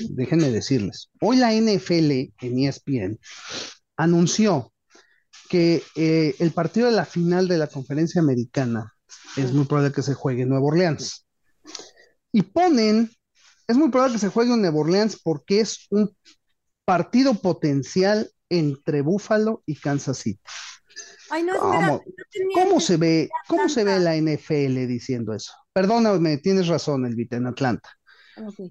[0.10, 2.12] déjenme decirles, hoy la NFL
[2.42, 3.20] en ESPN
[3.98, 4.74] anunció
[5.48, 8.94] que eh, el partido de la final de la conferencia americana
[9.38, 11.26] es muy probable que se juegue en Nueva Orleans.
[12.32, 13.12] Y ponen,
[13.68, 16.16] es muy probable que se juegue en Nueva Orleans porque es un
[16.86, 20.40] partido potencial entre Buffalo y Kansas City.
[21.30, 22.02] Ay, no, ¿Cómo,
[22.56, 25.54] ¿cómo se ve, cómo se ve la NFL diciendo eso?
[25.72, 27.90] Perdóname, tienes razón, Elvita, en Atlanta.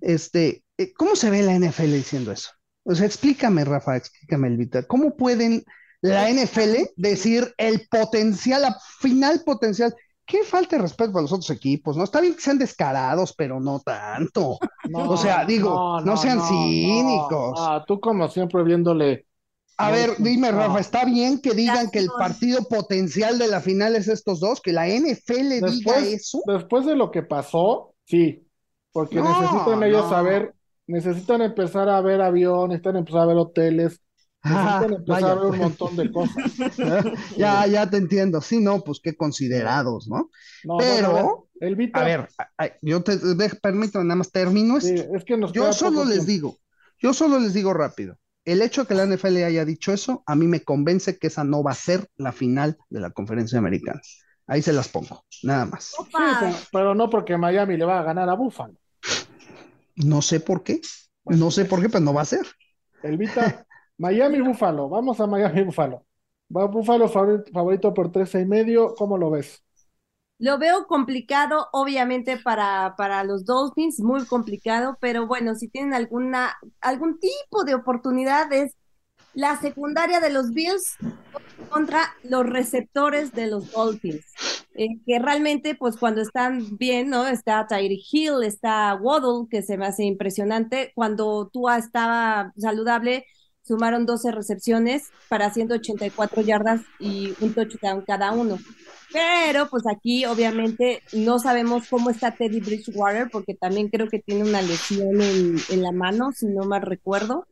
[0.00, 2.50] Este, eh, ¿cómo se ve la NFL diciendo eso?
[2.84, 5.64] O sea, explícame, Rafa, explícame, Elvita, ¿cómo pueden
[6.00, 9.94] la NFL decir el potencial, la final potencial?
[10.28, 12.04] qué falta de respeto a los otros equipos, ¿no?
[12.04, 14.58] Está bien que sean descarados, pero no tanto.
[14.94, 17.58] o sea, digo, no, sean cínicos.
[17.58, 19.26] Ah, tú como siempre viéndole
[19.80, 23.94] a ver, dime, Rafa, ¿está bien que digan que el partido potencial de la final
[23.94, 24.60] es estos dos?
[24.60, 26.42] ¿Que la NFL diga eso?
[26.46, 28.44] Después de lo que pasó, sí,
[28.92, 30.52] porque necesitan ellos saber,
[30.88, 34.00] necesitan empezar a ver aviones, necesitan empezar a ver hoteles,
[34.42, 36.52] necesitan empezar a ver un montón de cosas.
[37.36, 38.40] ya, ya te entiendo.
[38.40, 40.28] Sí, no, pues qué considerados, ¿no?
[40.76, 41.48] Pero,
[41.92, 42.28] a ver,
[42.82, 43.16] yo te,
[43.62, 46.58] permítame, nada más termino sí, es que Yo solo les digo,
[46.98, 48.18] yo solo les digo rápido
[48.52, 51.44] el hecho de que la NFL haya dicho eso, a mí me convence que esa
[51.44, 54.00] no va a ser la final de la conferencia americana.
[54.46, 55.94] Ahí se las pongo, nada más.
[56.72, 58.74] pero, no porque Miami le va a ganar a Buffalo.
[59.96, 60.80] No sé por qué.
[61.26, 62.46] no sé por qué, pero no va a ser.
[63.02, 63.66] Elvita,
[63.98, 64.88] Miami Buffalo.
[64.88, 66.06] Vamos a Miami Buffalo.
[66.56, 68.94] Va Buffalo favorito, por 13 y medio.
[68.94, 69.62] ¿Cómo lo ves?
[70.38, 76.56] Lo veo complicado, obviamente, para, para los Dolphins, muy complicado, pero bueno, si tienen alguna,
[76.80, 78.76] algún tipo de oportunidad es
[79.34, 80.96] la secundaria de los Bills
[81.70, 84.24] contra los receptores de los Dolphins.
[84.74, 87.26] Eh, que realmente, pues cuando están bien, ¿no?
[87.26, 90.92] Está Tyree Hill, está Waddle, que se me hace impresionante.
[90.94, 93.26] Cuando Tua estaba saludable,
[93.68, 98.58] sumaron 12 recepciones para 184 yardas y un touchdown cada uno.
[99.12, 104.42] Pero pues aquí obviamente no sabemos cómo está Teddy Bridgewater porque también creo que tiene
[104.42, 107.46] una lesión en, la mano, si no mal recuerdo.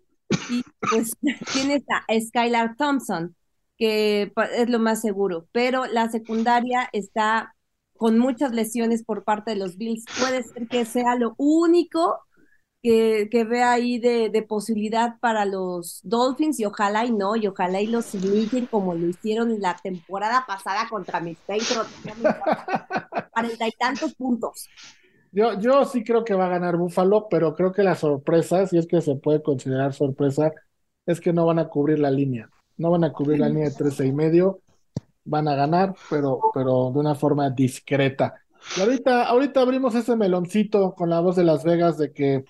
[0.51, 1.13] Y pues
[1.53, 3.37] tiene a Skylar Thompson,
[3.79, 7.55] que es lo más seguro, pero la secundaria está
[7.97, 10.05] con muchas lesiones por parte de los Bills.
[10.19, 12.19] Puede ser que sea lo único
[12.87, 17.81] que, que vea ahí de, posibilidad para los Dolphins y ojalá y no, y ojalá
[17.81, 21.91] y los humillen como lo hicieron la temporada pasada contra mis Patriots,
[23.33, 24.69] cuarenta y tantos puntos.
[25.33, 28.79] Yo, yo sí creo que va a ganar Buffalo, pero creo que la sorpresa, si
[28.79, 30.53] es que se puede considerar sorpresa,
[31.07, 32.49] es que no van a cubrir la línea.
[32.77, 34.61] No van a cubrir la línea de 13 y medio.
[35.25, 38.37] Van a ganar, pero, pero de una forma discreta.
[38.77, 42.45] Y ahorita, ahorita abrimos ese meloncito con la voz de Las Vegas de que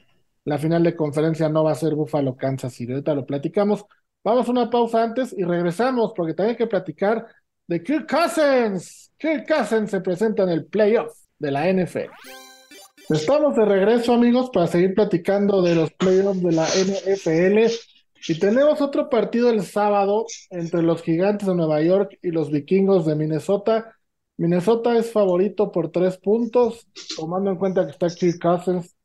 [0.46, 2.92] la final de conferencia no va a ser Buffalo Kansas City.
[2.92, 3.84] Ahorita lo platicamos.
[4.22, 7.26] Vamos a una pausa antes y regresamos porque también hay que platicar
[7.66, 9.12] de Kirk Cousins.
[9.18, 12.10] Kirk Cousins se presenta en el playoff de la NFL.
[13.08, 17.72] Estamos de regreso, amigos, para seguir platicando de los playoffs de la NFL.
[18.28, 23.04] Y tenemos otro partido el sábado entre los Gigantes de Nueva York y los Vikingos
[23.04, 23.96] de Minnesota.
[24.36, 26.86] Minnesota es favorito por tres puntos,
[27.16, 28.95] tomando en cuenta que está Kirk Cousins,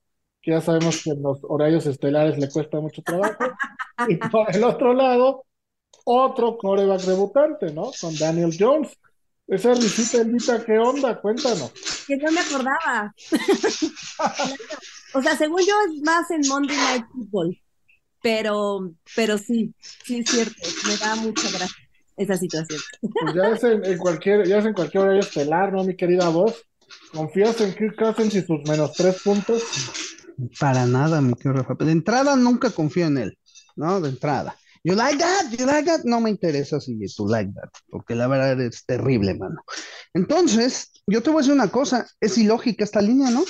[0.41, 3.43] que ya sabemos que en los horarios estelares le cuesta mucho trabajo.
[4.07, 5.45] y por el otro lado,
[6.05, 7.91] otro coreback debutante, ¿no?
[7.99, 8.97] Con Daniel Jones.
[9.47, 11.19] Esa risita, Elvita, ¿qué onda?
[11.19, 11.73] Cuéntanos.
[12.07, 13.13] Que no me acordaba.
[15.13, 17.61] o sea, según yo es más en Monday Night Football
[18.21, 19.73] pero, pero sí,
[20.03, 22.79] sí es cierto, me da mucha gracia esa situación.
[23.01, 26.63] Pues ya es en, cualquier, ya es en cualquier horario estelar, ¿no, mi querida voz?
[27.13, 29.63] ¿Confías en Kirk Cousins y sus menos tres puntos?
[30.59, 31.83] Para nada, mi querido Rafa.
[31.83, 33.37] De entrada nunca confío en él,
[33.75, 34.01] ¿no?
[34.01, 34.55] De entrada.
[34.83, 36.01] You like that, you like that.
[36.05, 39.61] No me interesa si tú like that, porque la verdad es terrible, mano.
[40.13, 43.41] Entonces, yo te voy a decir una cosa, es ilógica esta línea, ¿no?
[43.41, 43.45] O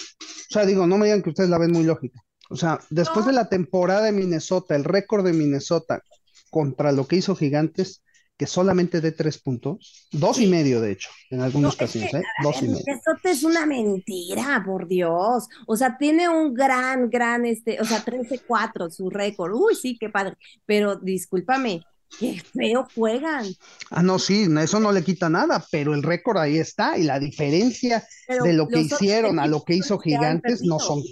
[0.49, 2.21] sea, digo, no me digan que ustedes la ven muy lógica.
[2.49, 6.03] O sea, después de la temporada de Minnesota, el récord de Minnesota
[6.49, 8.03] contra lo que hizo Gigantes,
[8.41, 12.23] que solamente de tres puntos, dos y medio de hecho, en algunos casos, ¿eh?
[12.41, 12.83] Dos y medio.
[12.87, 15.47] Minnesota es una mentira, por Dios.
[15.67, 19.53] O sea, tiene un gran, gran, este, o sea, 13-4 su récord.
[19.53, 20.37] Uy, sí, qué padre.
[20.65, 21.83] Pero discúlpame,
[22.19, 23.45] qué feo juegan.
[23.91, 27.19] Ah, no, sí, eso no le quita nada, pero el récord ahí está y la
[27.19, 31.03] diferencia de lo que hicieron a lo que hizo Gigantes no son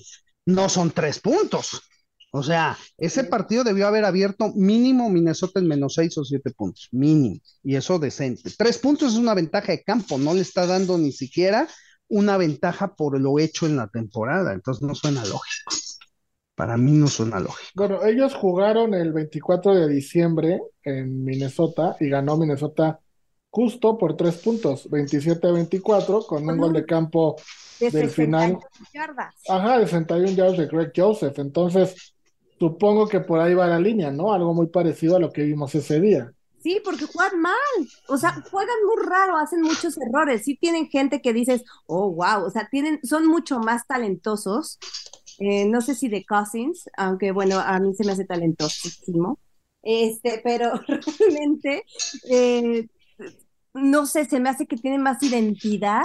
[0.48, 1.84] no son tres puntos.
[2.32, 6.88] O sea, ese partido debió haber abierto mínimo Minnesota en menos seis o siete puntos,
[6.92, 8.52] mínimo, y eso decente.
[8.56, 11.68] Tres puntos es una ventaja de campo, no le está dando ni siquiera
[12.08, 15.74] una ventaja por lo hecho en la temporada, entonces no suena lógico.
[16.56, 17.72] Para mí no suena lógico.
[17.76, 23.00] Bueno, ellos jugaron el 24 de diciembre en Minnesota y ganó Minnesota
[23.50, 27.38] justo por tres puntos, 27 a 24, con un gol de campo
[27.80, 28.60] del final.
[28.94, 29.36] Yardas.
[29.48, 31.40] Ajá, de 61 yardas de Greg Joseph.
[31.40, 32.14] Entonces,
[32.60, 34.34] supongo que por ahí va la línea, ¿no?
[34.34, 36.32] Algo muy parecido a lo que vimos ese día.
[36.62, 37.54] Sí, porque juegan mal,
[38.10, 40.44] o sea, juegan muy raro, hacen muchos errores.
[40.44, 44.78] Sí tienen gente que dices, oh, wow, o sea, tienen, son mucho más talentosos.
[45.40, 49.40] Eh, no sé si de Cousins, aunque bueno, a mí se me hace talentosísimo.
[49.82, 50.74] Este, pero
[51.20, 51.86] realmente,
[52.30, 52.88] eh,
[53.74, 56.04] no sé, se me hace que tienen más identidad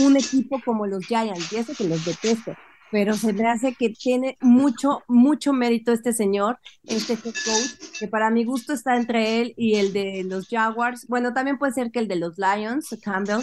[0.00, 2.54] un equipo como los Giants, y eso que los detesto,
[2.90, 8.08] pero se me hace que tiene mucho, mucho mérito este señor, este head coach, que
[8.08, 11.06] para mi gusto está entre él y el de los Jaguars.
[11.08, 13.42] Bueno, también puede ser que el de los Lions, Campbell,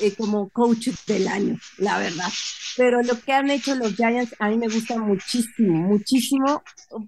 [0.00, 2.28] eh, como coach del año, la verdad.
[2.76, 6.62] Pero lo que han hecho los Giants a mí me gusta muchísimo, muchísimo,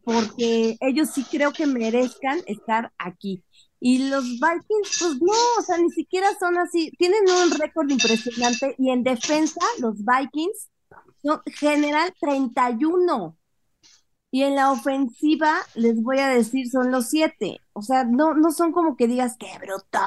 [0.05, 3.43] porque ellos sí creo que merezcan estar aquí.
[3.81, 6.91] Y los Vikings, pues no, o sea, ni siquiera son así.
[6.99, 10.71] Tienen un récord impresionante y en defensa, los Vikings
[11.47, 13.37] general 31.
[14.31, 17.61] Y en la ofensiva, les voy a decir, son los 7.
[17.73, 20.01] O sea, no, no son como que digas, qué bruto.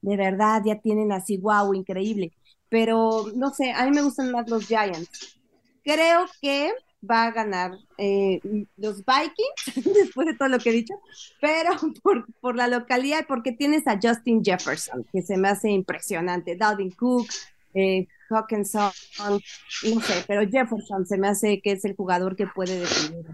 [0.00, 2.32] De verdad, ya tienen así, wow, increíble.
[2.68, 5.40] Pero no sé, a mí me gustan más los Giants.
[5.82, 6.72] Creo que
[7.08, 8.40] va a ganar eh,
[8.76, 10.94] los Vikings, después de todo lo que he dicho,
[11.40, 11.70] pero
[12.02, 16.90] por, por, la localidad porque tienes a Justin Jefferson, que se me hace impresionante, Dalvin
[16.90, 17.28] Cook,
[17.74, 22.80] eh, Hawkinson, no sé, pero Jefferson se me hace que es el jugador que puede
[22.80, 23.24] definir.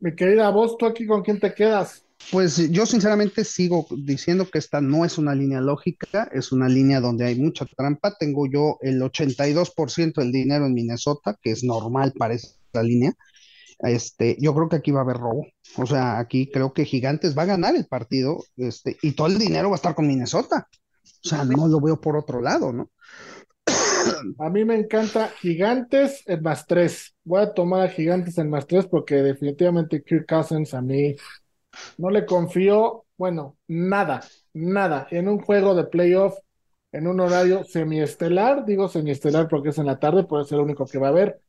[0.00, 2.04] Mi querida vos, ¿tú aquí con quién te quedas?
[2.30, 7.00] Pues yo sinceramente sigo diciendo que esta no es una línea lógica, es una línea
[7.00, 8.16] donde hay mucha trampa.
[8.18, 13.12] Tengo yo el 82% del dinero en Minnesota, que es normal para esta línea.
[13.80, 15.46] Este, yo creo que aquí va a haber robo.
[15.76, 19.38] O sea, aquí creo que Gigantes va a ganar el partido, este, y todo el
[19.38, 20.68] dinero va a estar con Minnesota.
[21.24, 22.90] O sea, no lo veo por otro lado, ¿no?
[24.38, 27.14] A mí me encanta Gigantes en más tres.
[27.24, 31.14] Voy a tomar a Gigantes en más tres porque definitivamente Kirk Cousins a mí
[31.98, 34.22] no le confío, bueno, nada,
[34.52, 35.06] nada.
[35.10, 36.38] En un juego de playoff,
[36.92, 40.86] en un horario semiestelar, digo semiestelar porque es en la tarde, puede ser el único
[40.86, 41.40] que va a haber.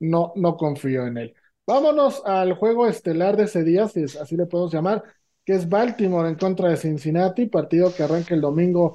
[0.00, 1.34] No, no confío en él.
[1.66, 5.02] Vámonos al juego estelar de ese día, si así le podemos llamar,
[5.44, 8.94] que es Baltimore en contra de Cincinnati, partido que arranca el domingo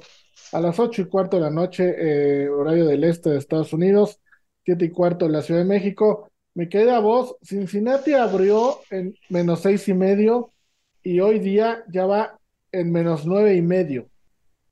[0.52, 4.20] a las ocho y cuarto de la noche, eh, horario del este de Estados Unidos,
[4.64, 6.30] siete y cuarto de la Ciudad de México.
[6.54, 10.52] Me queda voz, Cincinnati abrió en menos seis y medio
[11.02, 12.38] y hoy día ya va
[12.72, 14.08] en menos nueve y medio.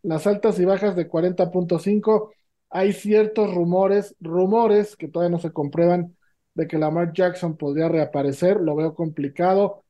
[0.02, 2.30] Las altas y bajas de 40.5,
[2.70, 6.16] hay ciertos rumores, rumores que todavía no se comprueban
[6.54, 9.84] de que Lamar Jackson podría reaparecer, lo veo complicado,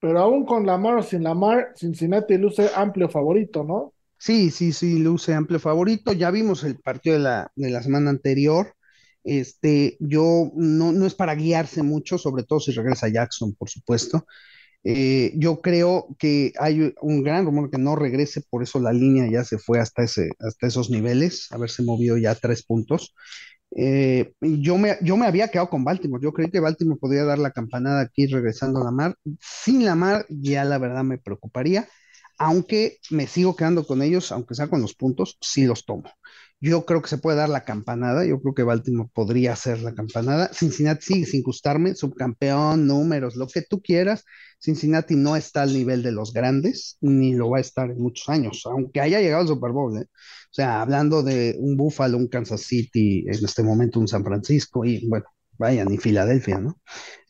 [0.00, 3.92] pero aún con Lamar o sin Lamar, Cincinnati luce amplio favorito, ¿no?
[4.24, 6.12] Sí, sí, sí, luce amplio favorito.
[6.12, 8.74] Ya vimos el partido de la, de la semana anterior.
[9.24, 14.26] Este, yo no, no es para guiarse mucho, sobre todo si regresa Jackson, por supuesto.
[14.84, 19.30] Eh, yo creo que hay un gran rumor que no regrese, por eso la línea
[19.30, 23.14] ya se fue hasta, ese, hasta esos niveles, haberse movido ya tres puntos.
[23.74, 27.38] Eh, yo, me, yo me había quedado con Baltimore, yo creí que Baltimore podría dar
[27.38, 29.16] la campanada aquí regresando a la mar.
[29.40, 31.88] Sin la mar, ya la verdad me preocuparía
[32.38, 36.10] aunque me sigo quedando con ellos, aunque sea con los puntos, sí los tomo.
[36.60, 39.94] Yo creo que se puede dar la campanada, yo creo que Baltimore podría hacer la
[39.94, 40.48] campanada.
[40.52, 44.24] Cincinnati sigue sin gustarme, subcampeón, números, lo que tú quieras.
[44.60, 48.28] Cincinnati no está al nivel de los grandes, ni lo va a estar en muchos
[48.28, 49.98] años, aunque haya llegado al Super Bowl.
[49.98, 50.06] ¿eh?
[50.06, 54.84] O sea, hablando de un Buffalo, un Kansas City, en este momento un San Francisco,
[54.84, 55.24] y bueno,
[55.58, 56.78] vaya, ni Filadelfia, ¿no?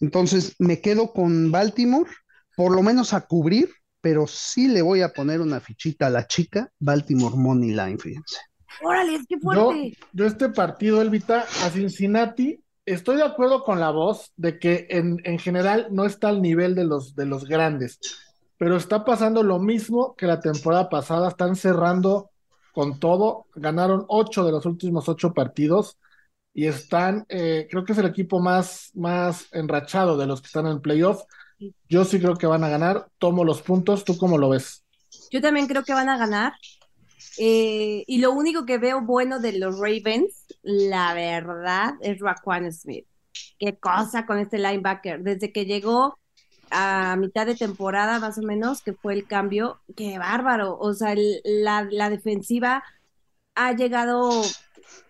[0.01, 2.11] Entonces, me quedo con Baltimore,
[2.55, 3.71] por lo menos a cubrir
[4.03, 8.37] pero sí le voy a poner una fichita a la chica Baltimore Money Line, fíjense.
[8.83, 9.97] Órale, qué fuerte.
[10.13, 15.21] Yo, este partido, Elvita, a Cincinnati, estoy de acuerdo con la voz de que en,
[15.25, 18.01] en general no está al nivel de los, de los grandes,
[18.59, 22.31] pero está pasando lo mismo que la temporada pasada, están cerrando
[22.73, 25.99] con todo, ganaron ocho de los últimos ocho partidos
[26.55, 30.67] y están, eh, creo que es el equipo más, más enrachado de los que están
[30.67, 31.23] en playoff
[31.89, 33.07] yo sí creo que van a ganar.
[33.19, 34.05] Tomo los puntos.
[34.05, 34.85] ¿Tú cómo lo ves?
[35.31, 36.53] Yo también creo que van a ganar.
[37.39, 43.07] Eh, y lo único que veo bueno de los Ravens, la verdad, es Raquan Smith.
[43.59, 45.23] Qué cosa con este linebacker.
[45.23, 46.19] Desde que llegó
[46.71, 50.79] a mitad de temporada, más o menos, que fue el cambio, qué bárbaro.
[50.79, 52.83] O sea, la, la defensiva
[53.55, 54.43] ha llegado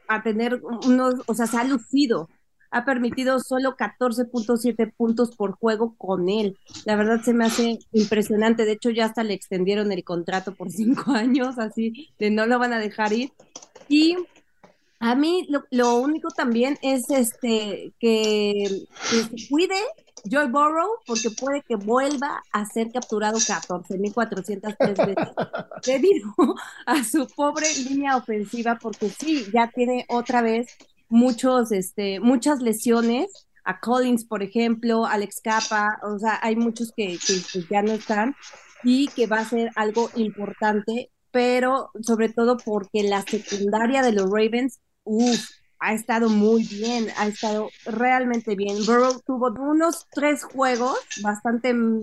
[0.09, 2.29] a tener unos, o sea, se ha lucido
[2.73, 6.59] ha permitido solo 14.7 puntos por juego con él.
[6.87, 8.64] La verdad se me hace impresionante.
[8.64, 12.59] De hecho, ya hasta le extendieron el contrato por cinco años, así de no lo
[12.59, 13.31] van a dejar ir.
[13.89, 14.16] Y
[15.01, 19.75] a mí lo, único también es este que, se cuide
[20.31, 25.35] Joe Burrow porque puede que vuelva a ser capturado 14.403 veces
[25.85, 26.33] debido
[26.87, 30.68] a su pobre línea ofensiva porque sí, ya tiene otra vez
[31.13, 37.19] muchos, este, muchas lesiones, a Collins, por ejemplo, Alex Capa, o sea, hay muchos que,
[37.71, 38.35] ya no están
[38.83, 44.25] y que va a ser algo importante, pero sobre todo porque la secundaria de los
[44.25, 45.49] Ravens, uff,
[45.79, 48.85] ha estado muy bien, ha estado realmente bien.
[48.87, 52.03] Burrow tuvo unos tres juegos bastante mm,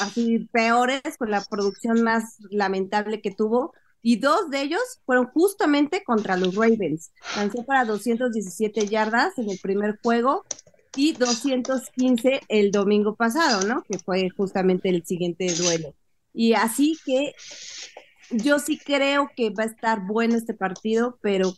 [0.00, 3.72] así peores, con la producción más lamentable que tuvo,
[4.02, 7.12] y dos de ellos fueron justamente contra los Ravens.
[7.36, 10.44] Lanzó para 217 yardas en el primer juego
[10.96, 13.82] y 215 el domingo pasado, ¿no?
[13.82, 15.94] Que fue justamente el siguiente duelo.
[16.32, 17.32] Y así que
[18.30, 21.52] yo sí creo que va a estar bueno este partido, pero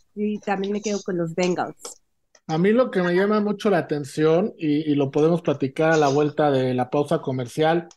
[0.45, 2.01] también me quedo con los Bengals.
[2.47, 5.97] A mí lo que me llama mucho la atención, y, y lo podemos platicar a
[5.97, 7.89] la vuelta de la pausa comercial,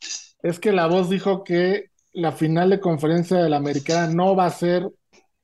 [0.44, 4.46] es que la voz dijo que la final de conferencia de la americana no va
[4.46, 4.88] a ser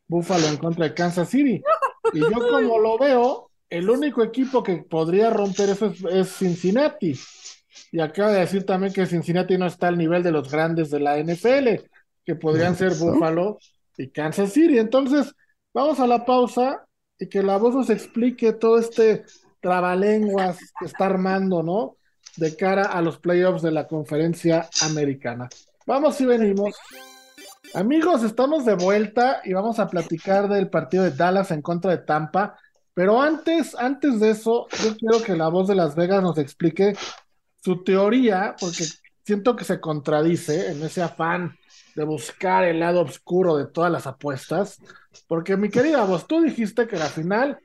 [0.08, 1.62] Buffalo en contra de Kansas City.
[2.12, 7.14] Y yo como lo veo, el único equipo que podría romper eso es, Cincinnati.
[7.92, 11.02] Y acaba de decir también que Cincinnati no está al nivel de los grandes de
[11.02, 11.86] la NFL,
[12.26, 13.60] que podrían ser Buffalo
[13.96, 14.80] y Kansas City.
[14.80, 15.36] Entonces,
[15.72, 16.84] vamos a la pausa
[17.20, 19.26] y que la voz nos explique todo este
[19.62, 21.98] trabalenguas que está armando, ¿no?
[22.38, 25.48] De cara a los playoffs de la conferencia americana.
[25.86, 26.76] Vamos y venimos.
[27.74, 32.00] Amigos, estamos de vuelta y vamos a platicar del partido de Dallas en contra de
[32.00, 32.58] Tampa.
[32.94, 36.96] Pero antes, antes de eso, yo quiero que la voz de Las Vegas nos explique
[37.64, 38.86] su teoría, porque
[39.24, 41.56] siento que se contradice en ese afán
[41.96, 44.80] de buscar el lado oscuro de todas las apuestas,
[45.28, 47.60] porque mi querida vos, tú dijiste que la final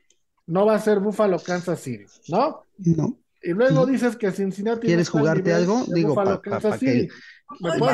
[0.47, 2.65] no va a ser Buffalo Kansas City, ¿no?
[2.79, 3.19] No.
[3.43, 4.87] Y luego dices que Cincinnati.
[4.87, 5.85] ¿Quieres jugarte algo?
[5.89, 7.09] Digo, para que,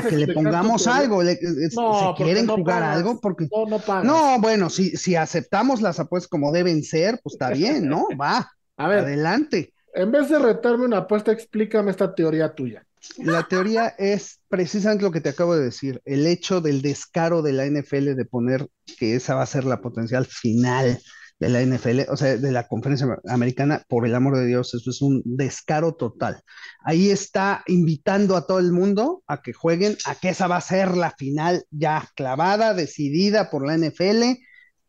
[0.09, 1.23] que le pongamos algo.
[1.23, 1.77] si
[2.17, 3.49] quieren jugar algo, porque.
[3.51, 7.89] No, no No, bueno, si, si aceptamos las apuestas como deben ser, pues está bien,
[7.89, 8.07] ¿no?
[8.21, 8.51] Va.
[8.77, 9.01] A ver.
[9.01, 9.75] Adelante.
[9.95, 12.85] En vez de retarme una apuesta, explícame esta teoría tuya.
[13.19, 17.53] La teoría es precisamente lo que te acabo de decir, el hecho del descaro de
[17.53, 21.01] la NFL de poner que esa va a ser la potencial final
[21.41, 24.91] de la NFL, o sea, de la conferencia americana, por el amor de Dios, eso
[24.91, 26.43] es un descaro total.
[26.85, 30.61] Ahí está invitando a todo el mundo a que jueguen, a que esa va a
[30.61, 34.39] ser la final ya clavada, decidida por la NFL.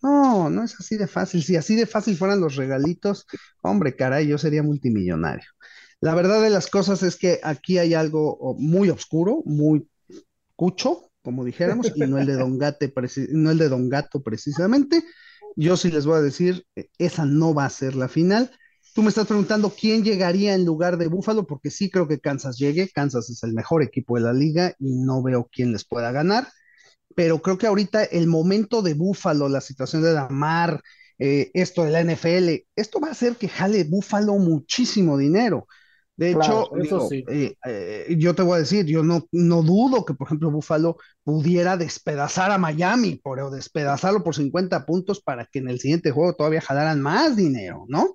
[0.02, 1.42] No, no es así de fácil.
[1.42, 3.28] Si así de fácil fueran los regalitos,
[3.62, 5.48] hombre, caray, yo sería multimillonario.
[6.02, 9.88] La verdad de las cosas es que aquí hay algo muy oscuro, muy
[10.58, 12.94] cucho, como dijéramos, y no el de Don, Gate,
[13.30, 15.02] no el de Don Gato precisamente.
[15.56, 18.52] Yo sí les voy a decir, eh, esa no va a ser la final.
[18.94, 22.58] Tú me estás preguntando quién llegaría en lugar de Búfalo, porque sí creo que Kansas
[22.58, 22.90] llegue.
[22.90, 26.48] Kansas es el mejor equipo de la liga y no veo quién les pueda ganar.
[27.16, 30.82] Pero creo que ahorita el momento de Búfalo, la situación de Damar,
[31.20, 35.68] eh, esto de la NFL, esto va a hacer que jale Búfalo muchísimo dinero.
[36.22, 36.70] De hecho,
[37.30, 40.98] eh, eh, yo te voy a decir, yo no, no dudo que, por ejemplo, Buffalo
[41.24, 46.36] pudiera despedazar a Miami, pero despedazarlo por 50 puntos para que en el siguiente juego
[46.36, 48.14] todavía jalaran más dinero, ¿no?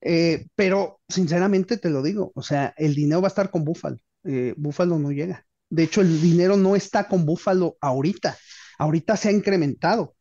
[0.00, 3.98] Eh, pero sinceramente te lo digo, o sea, el dinero va a estar con Buffalo.
[4.56, 5.44] Buffalo no llega.
[5.68, 8.34] De hecho, el dinero no está con Buffalo ahorita.
[8.78, 10.14] Ahorita se ha incrementado.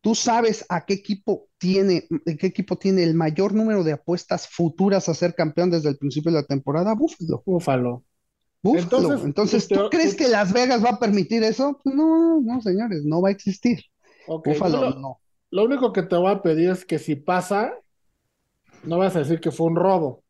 [0.00, 2.06] ¿Tú sabes a qué equipo tiene,
[2.38, 6.30] qué equipo tiene el mayor número de apuestas futuras a ser campeón desde el principio
[6.30, 6.94] de la temporada?
[6.94, 7.42] Búfalo.
[7.44, 8.04] Búfalo.
[8.64, 11.80] Entonces, Entonces ¿tú crees que Las Vegas va a permitir eso?
[11.82, 13.80] Pues no, no, señores, no va a existir.
[14.26, 15.20] Búfalo, lo, no.
[15.50, 17.72] Lo único que te voy a pedir es que si pasa,
[18.84, 20.22] no vas a decir que fue un robo.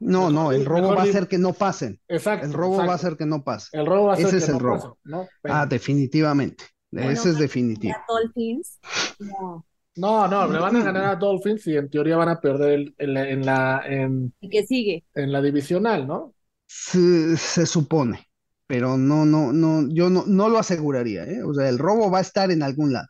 [0.00, 2.00] No, no, el robo va a hacer que no pasen.
[2.08, 2.46] Exacto.
[2.46, 3.68] El robo va a hacer que no pase.
[3.72, 4.98] El robo va a hacer Ese que es el robo.
[5.44, 6.64] ah, definitivamente.
[6.96, 7.94] Ese es definitivo.
[8.08, 8.78] Dolphins,
[9.18, 9.64] no.
[9.96, 13.14] No, no, le van a ganar a Dolphins y en teoría van a perder en
[13.14, 15.04] la, en la en, ¿Y sigue?
[15.14, 16.34] En la divisional, ¿no?
[16.66, 18.26] Se, supone,
[18.66, 21.44] pero no, no, no, yo no, no lo aseguraría, ¿eh?
[21.44, 23.06] O sea, el robo va a estar en algún lado.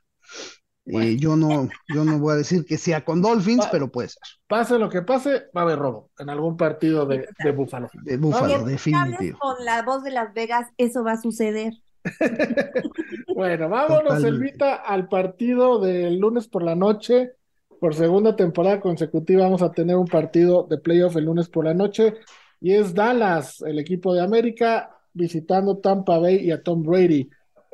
[0.86, 4.20] Eh, yo no, yo no voy a decir que sea con Dolphins, pero puede ser.
[4.46, 7.88] Pase lo que pase, va a haber robo en algún partido de, de Búfalo.
[8.02, 9.38] De Búfalo, definitivo.
[9.38, 11.72] Con la voz de Las Vegas, eso va a suceder.
[13.34, 17.32] bueno, vámonos, Elvita, al partido del lunes por la noche.
[17.80, 21.74] Por segunda temporada consecutiva vamos a tener un partido de playoff el lunes por la
[21.74, 22.14] noche.
[22.60, 27.28] Y es Dallas, el equipo de América, visitando Tampa Bay y a Tom Brady.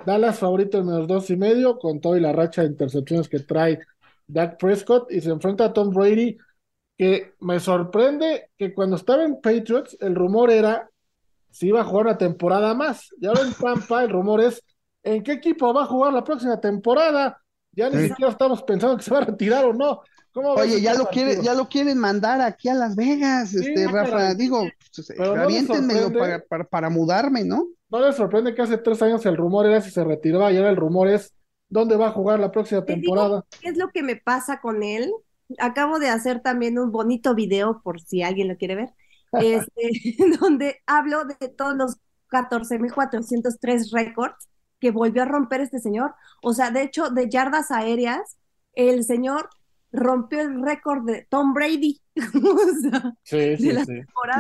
[0.05, 3.81] Dallas favorito en menos dos y medio, con toda la racha de intercepciones que trae
[4.27, 5.11] Dak Prescott.
[5.13, 6.39] Y se enfrenta a Tom Brady,
[6.97, 10.91] que me sorprende que cuando estaba en Patriots, el rumor era
[11.51, 13.09] si iba a jugar una temporada más.
[13.21, 14.63] Y ahora en Tampa el rumor es
[15.03, 17.41] en qué equipo va a jugar la próxima temporada.
[17.73, 20.01] Ya ni siquiera estamos pensando que se va a retirar o no.
[20.35, 24.35] Oye, ya lo, quiere, ya lo quieren mandar aquí a Las Vegas, este, Rafa.
[24.35, 24.65] Digo,
[25.19, 26.13] reviéntenmelo
[26.49, 27.67] para, para, mudarme, ¿no?
[27.89, 30.71] No les sorprende que hace tres años el rumor era si se retiraba y ahora
[30.71, 31.35] el rumor es
[31.69, 33.45] dónde va a jugar la próxima temporada.
[33.61, 35.13] ¿Qué es lo que me pasa con él?
[35.59, 38.91] Acabo de hacer también un bonito video por si alguien lo quiere ver
[39.33, 39.91] este,
[40.41, 41.97] donde hablo de todos los
[42.31, 44.49] 14.403 récords
[44.81, 46.15] que volvió a romper este señor.
[46.43, 48.37] O sea, de hecho, de yardas aéreas,
[48.75, 49.51] el señor
[49.93, 52.01] rompió el récord de Tom Brady.
[53.23, 53.73] sí, sí,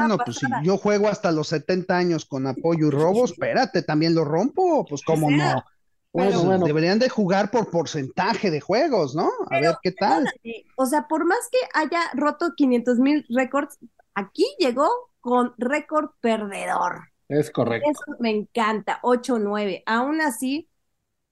[0.09, 4.15] no, pues si yo juego hasta los 70 años con apoyo y robo, espérate, también
[4.15, 5.65] lo rompo, pues cómo no.
[6.12, 9.31] Bueno, bueno, deberían de jugar por porcentaje de juegos, ¿no?
[9.49, 10.29] A ver qué tal.
[10.75, 13.79] O sea, por más que haya roto 500 mil récords,
[14.21, 14.89] aquí llegó
[15.21, 17.11] con récord perdedor.
[17.29, 17.89] Es correcto.
[17.91, 19.83] Eso me encanta, 8-9.
[19.87, 20.69] Aún así,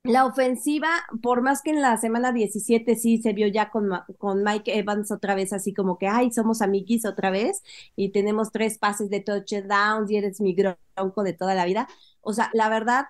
[0.04, 0.88] la ofensiva,
[1.22, 5.10] por más que en la semana 17 sí se vio ya con, con Mike Evans
[5.10, 7.62] otra vez, así como que, ay, somos amiguis otra vez,
[7.96, 11.88] y tenemos tres pases de touchdowns y eres mi bronco de toda la vida.
[12.20, 13.06] O sea, la verdad,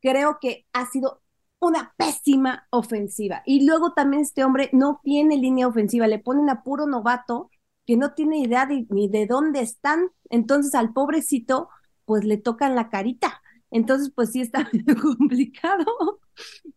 [0.00, 1.22] creo que ha sido
[1.60, 3.42] una pésima ofensiva.
[3.46, 7.50] Y luego también este hombre no tiene línea ofensiva, le ponen a puro novato
[7.86, 10.08] que no tiene idea ni de dónde están.
[10.30, 11.68] Entonces al pobrecito,
[12.04, 13.42] pues le tocan la carita.
[13.72, 14.70] Entonces, pues sí está
[15.02, 16.20] complicado.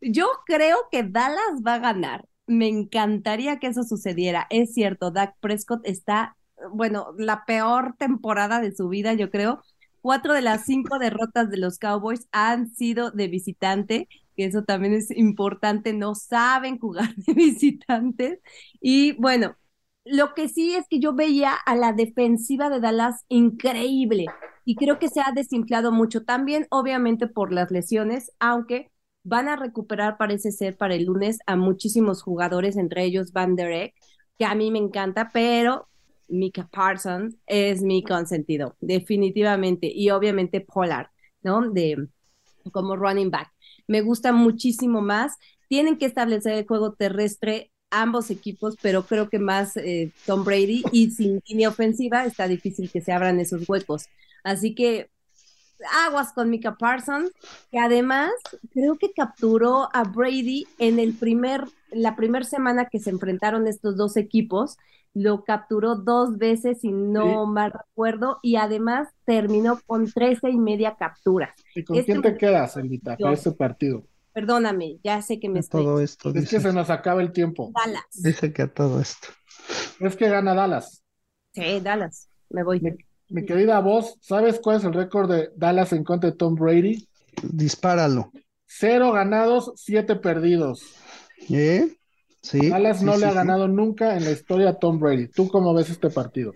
[0.01, 2.25] Yo creo que Dallas va a ganar.
[2.47, 4.47] Me encantaría que eso sucediera.
[4.49, 6.37] Es cierto, Dak Prescott está,
[6.71, 9.61] bueno, la peor temporada de su vida, yo creo.
[10.01, 14.93] Cuatro de las cinco derrotas de los Cowboys han sido de visitante, que eso también
[14.93, 15.91] es importante.
[15.93, 18.39] No saben jugar de visitantes.
[18.79, 19.57] Y bueno,
[20.05, 24.27] lo que sí es que yo veía a la defensiva de Dallas increíble
[24.63, 28.91] y creo que se ha desinflado mucho también, obviamente por las lesiones, aunque
[29.23, 33.71] van a recuperar, parece ser, para el lunes a muchísimos jugadores, entre ellos Van Der
[33.71, 33.95] Eck,
[34.37, 35.87] que a mí me encanta, pero
[36.27, 41.07] Mika Parsons es mi consentido, definitivamente, y obviamente Pollard,
[41.41, 41.71] ¿no?
[41.71, 42.07] De
[42.71, 43.51] como running back.
[43.87, 45.37] Me gusta muchísimo más.
[45.69, 50.83] Tienen que establecer el juego terrestre ambos equipos, pero creo que más eh, Tom Brady
[50.91, 54.07] y sin línea ofensiva está difícil que se abran esos huecos.
[54.43, 55.09] Así que
[56.05, 57.31] aguas con Mika Parsons,
[57.71, 58.31] que además
[58.71, 63.97] creo que capturó a Brady en el primer, la primera semana que se enfrentaron estos
[63.97, 64.77] dos equipos,
[65.13, 70.95] lo capturó dos veces, si no mal recuerdo, y además terminó con trece y media
[70.99, 71.55] capturas.
[71.73, 74.03] ¿Y con quién te quedas, Elvita, para este partido?
[74.35, 75.81] Perdóname, ya sé que me estoy...
[75.81, 76.29] Todo esto.
[76.35, 77.71] Es que se nos acaba el tiempo.
[77.73, 78.03] Dallas.
[78.15, 79.29] Dice que a todo esto.
[80.01, 81.05] Es que gana Dallas.
[81.53, 82.27] Sí, Dallas.
[82.49, 82.81] Me voy.
[83.29, 87.07] Mi, querida voz, ¿sabes cuál es el récord de Dallas en contra de Tom Brady?
[87.43, 88.33] Dispáralo.
[88.65, 90.81] Cero ganados, siete perdidos.
[91.49, 91.95] ¿Eh?
[92.41, 92.69] Sí.
[92.69, 93.35] Dallas no sí, le ha sí.
[93.35, 95.29] ganado nunca en la historia a Tom Brady.
[95.29, 96.53] ¿Tú cómo ves este partido?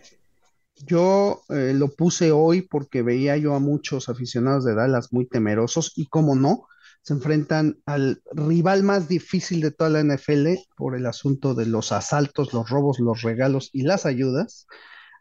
[0.86, 5.94] Yo eh, lo puse hoy porque veía yo a muchos aficionados de Dallas muy temerosos
[5.96, 6.68] y cómo no,
[7.10, 11.91] se enfrentan al rival más difícil de toda la NFL por el asunto de los
[11.91, 14.68] asaltos, los robos, los regalos y las ayudas.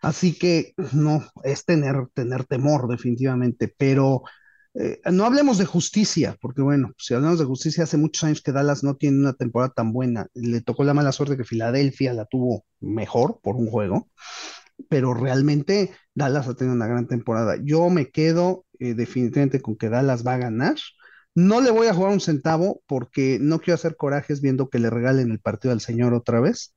[0.03, 4.23] Así que no, es tener, tener temor definitivamente, pero
[4.75, 8.53] eh, no hablemos de justicia, porque bueno, si hablamos de justicia, hace muchos años que
[8.53, 10.27] Dallas no tiene una temporada tan buena.
[10.35, 14.11] Le tocó la mala suerte que Filadelfia la tuvo mejor por un juego,
[14.91, 17.57] pero realmente Dallas ha tenido una gran temporada.
[17.65, 20.77] Yo me quedo eh, definitivamente con que Dallas va a ganar.
[21.39, 24.91] No le voy a jugar un centavo porque no quiero hacer corajes viendo que le
[24.91, 26.75] regalen el partido al señor otra vez,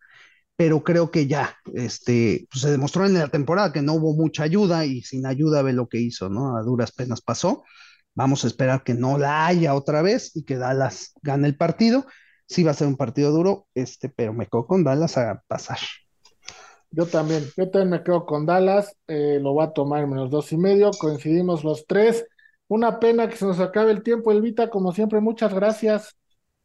[0.56, 4.44] pero creo que ya, este, pues se demostró en la temporada que no hubo mucha
[4.44, 6.58] ayuda y sin ayuda ve lo que hizo, ¿no?
[6.58, 7.64] A duras penas pasó.
[8.14, 12.06] Vamos a esperar que no la haya otra vez y que Dallas gane el partido.
[12.48, 15.80] Sí va a ser un partido duro, este, pero me quedo con Dallas a pasar.
[16.92, 20.52] Yo también, yo también me quedo con Dallas, eh, lo va a tomar menos dos
[20.52, 22.28] y medio, coincidimos los tres.
[22.78, 26.16] Una pena que se nos acabe el tiempo, Elvita, como siempre, muchas gracias.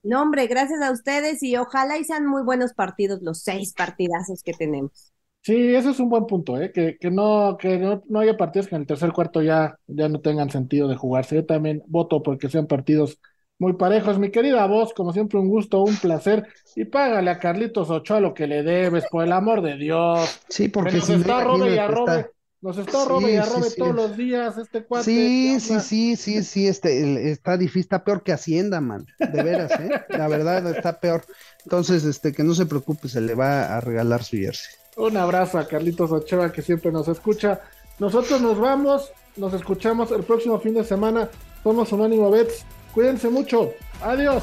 [0.03, 4.43] No, hombre, gracias a ustedes y ojalá y sean muy buenos partidos los seis partidazos
[4.43, 5.13] que tenemos.
[5.43, 6.73] Sí, ese es un buen punto, ¿eh?
[6.73, 10.09] Que, que no, que no, no haya partidos que en el tercer cuarto ya, ya
[10.09, 11.37] no tengan sentido de jugarse.
[11.37, 13.21] Yo también voto porque sean partidos
[13.59, 14.19] muy parejos.
[14.19, 16.49] Mi querida voz, como siempre, un gusto, un placer.
[16.75, 20.41] Y págale a Carlitos Ochoa lo que le debes, por el amor de Dios.
[20.49, 23.33] Sí, Que porque nos si no, está robe y arrobe, está- nos está robe y
[23.33, 23.77] Sí, arrobe sí, sí.
[23.81, 25.05] todos los días este cuate.
[25.05, 29.43] Sí, ¿qué sí, sí, sí, sí, este, está difícil, está peor que Hacienda, man, de
[29.43, 29.91] veras, ¿eh?
[30.11, 31.25] La verdad está peor.
[31.65, 34.75] Entonces, este, que no se preocupe, se le va a regalar su jersey.
[34.97, 37.61] Un abrazo a Carlitos Ochoa que siempre nos escucha.
[37.99, 41.29] Nosotros nos vamos, nos escuchamos el próximo fin de semana.
[41.63, 42.65] Somos Unánimo Bets.
[42.95, 43.73] Cuídense mucho.
[44.03, 44.43] Adiós.